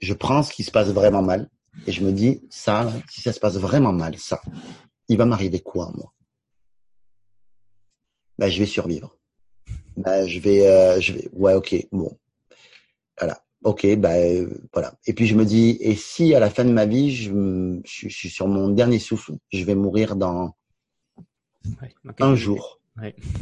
[0.00, 1.50] Je prends ce qui se passe vraiment mal
[1.86, 4.40] et je me dis ça, si ça se passe vraiment mal, ça,
[5.08, 6.12] il va m'arriver quoi moi?
[8.38, 9.16] Ben je vais survivre.
[9.96, 12.16] Ben je vais, euh, je vais, ouais ok bon
[13.18, 13.38] voilà.
[13.64, 14.12] Ok, bah
[14.74, 14.94] voilà.
[15.06, 18.08] Et puis je me dis, et si à la fin de ma vie, je, je,
[18.08, 20.54] suis sur mon dernier souffle, je vais mourir dans
[22.20, 22.80] un jour.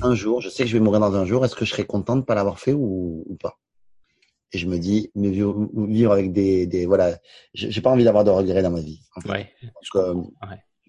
[0.00, 1.44] Un jour, je sais que je vais mourir dans un jour.
[1.44, 3.58] Est-ce que je serais content de pas l'avoir fait ou, ou, pas?
[4.52, 7.18] Et je me dis, mais vivre avec des, des voilà,
[7.54, 9.00] j'ai pas envie d'avoir de regrets dans ma vie.
[9.16, 9.28] En fait.
[9.28, 9.52] ouais.
[9.62, 10.14] Donc, euh,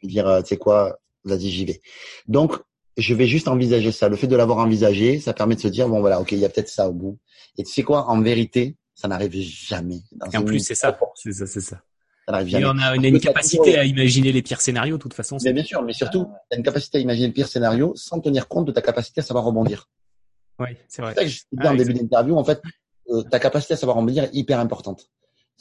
[0.04, 1.82] dire, euh, tu sais quoi, vas-y, j'y vais.
[2.28, 2.58] Donc,
[2.98, 4.10] je vais juste envisager ça.
[4.10, 6.46] Le fait de l'avoir envisagé, ça permet de se dire bon voilà, ok, il y
[6.46, 7.18] a peut-être ça au bout.
[7.58, 10.02] Et tu sais quoi, en vérité, ça n'arrive jamais.
[10.32, 11.82] et en plus, c'est ça, c'est ça, c'est ça.
[12.26, 12.64] Ça n'arrive jamais.
[12.64, 15.38] Et on a une, capacité à imaginer les pires scénarios, de toute façon.
[15.44, 18.20] Mais bien sûr, mais surtout, tu as une capacité à imaginer le pire scénario sans
[18.20, 19.90] tenir compte de ta capacité à savoir rebondir.
[20.60, 21.14] Oui, c'est vrai.
[21.14, 22.38] C'est ça que je disais en début d'interview.
[22.38, 22.62] En fait,
[23.10, 25.10] euh, ta capacité à savoir rebondir est hyper importante.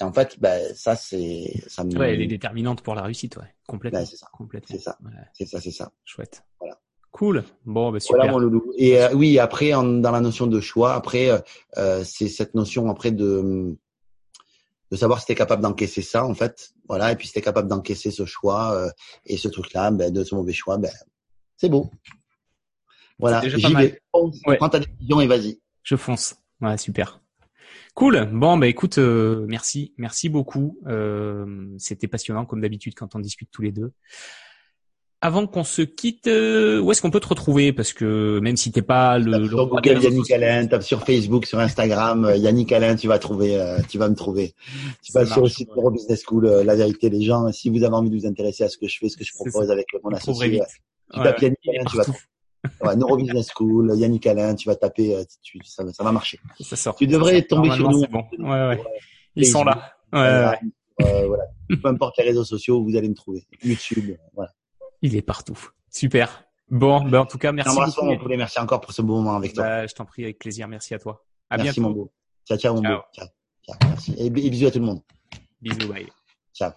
[0.00, 1.96] Et en fait, bah, ça, c'est, ça me...
[1.98, 3.54] Ouais, elle est déterminante pour la réussite, ouais.
[3.66, 4.04] Complètement.
[4.04, 4.28] c'est ça.
[4.32, 4.76] Complètement.
[4.76, 4.98] C'est ça.
[5.32, 5.92] C'est ça, c'est ça.
[6.04, 6.42] Chouette.
[6.58, 6.78] Voilà.
[7.12, 7.44] Cool.
[7.66, 8.16] Bon, bah super.
[8.16, 8.72] Voilà mon loulou.
[8.76, 11.38] Et euh, oui, après, dans la notion de choix, après, euh,
[11.76, 13.76] euh, c'est cette notion après de
[14.90, 16.72] de savoir si tu es capable d'encaisser ça, en fait.
[16.88, 17.12] Voilà.
[17.12, 18.90] Et puis si tu es capable d'encaisser ce choix euh,
[19.26, 20.90] et ce truc-là, ben, de ce mauvais choix, ben,
[21.56, 21.90] c'est beau.
[23.18, 23.42] Voilà.
[23.46, 24.00] J'y vais.
[24.56, 25.60] Prends ta décision et vas-y.
[25.82, 26.36] Je fonce.
[26.62, 27.20] Ouais, super.
[27.94, 28.26] Cool.
[28.32, 30.78] Bon, bah écoute, merci, merci beaucoup.
[31.76, 33.92] C'était passionnant comme d'habitude quand on discute tous les deux
[35.22, 37.72] avant qu'on se quitte, euh, où est-ce qu'on peut te retrouver?
[37.72, 41.46] Parce que même si t'es pas le, le sur Google Yannick Alain, tape sur Facebook,
[41.46, 44.52] sur Instagram, euh, Yannick Alain, tu vas trouver, euh, tu vas me trouver.
[45.00, 46.46] Tu vas sur le site Neuro Business School.
[46.46, 48.98] la vérité, les gens, si vous avez envie de vous intéresser à ce que je
[48.98, 50.60] fais, ce que je propose avec mon associé,
[51.14, 52.18] tu tapes Yannick Alain, tu vas trouver.
[52.80, 56.40] Ouais, Neuro Business School, Yannick Alain, tu vas taper, tu, ça, ça, va marcher.
[56.60, 56.96] Ça sort.
[56.96, 58.04] Tu devrais tomber sur nous.
[58.06, 58.24] Bon.
[58.38, 58.82] Ouais, ouais.
[59.36, 59.94] Ils sont là.
[60.12, 60.18] Ouais,
[61.00, 61.26] ouais.
[61.26, 61.44] voilà.
[61.82, 63.46] Peu importe les réseaux sociaux, vous allez me trouver.
[63.64, 64.50] YouTube, voilà.
[65.02, 65.58] Il est partout.
[65.90, 66.44] Super.
[66.70, 68.28] Bon, ben en tout cas, merci beaucoup.
[68.28, 69.64] merci encore pour ce beau moment avec toi.
[69.64, 70.68] Bah, je t'en prie, avec plaisir.
[70.68, 71.24] Merci à toi.
[71.50, 71.88] À merci bientôt.
[71.88, 72.12] mon beau.
[72.48, 73.02] Ciao, ciao mon beau.
[73.12, 73.26] Ciao.
[73.62, 73.76] ciao.
[73.82, 74.14] Merci.
[74.16, 75.02] Et bisous à tout le monde.
[75.60, 76.08] Bisous, bye.
[76.54, 76.70] Ciao.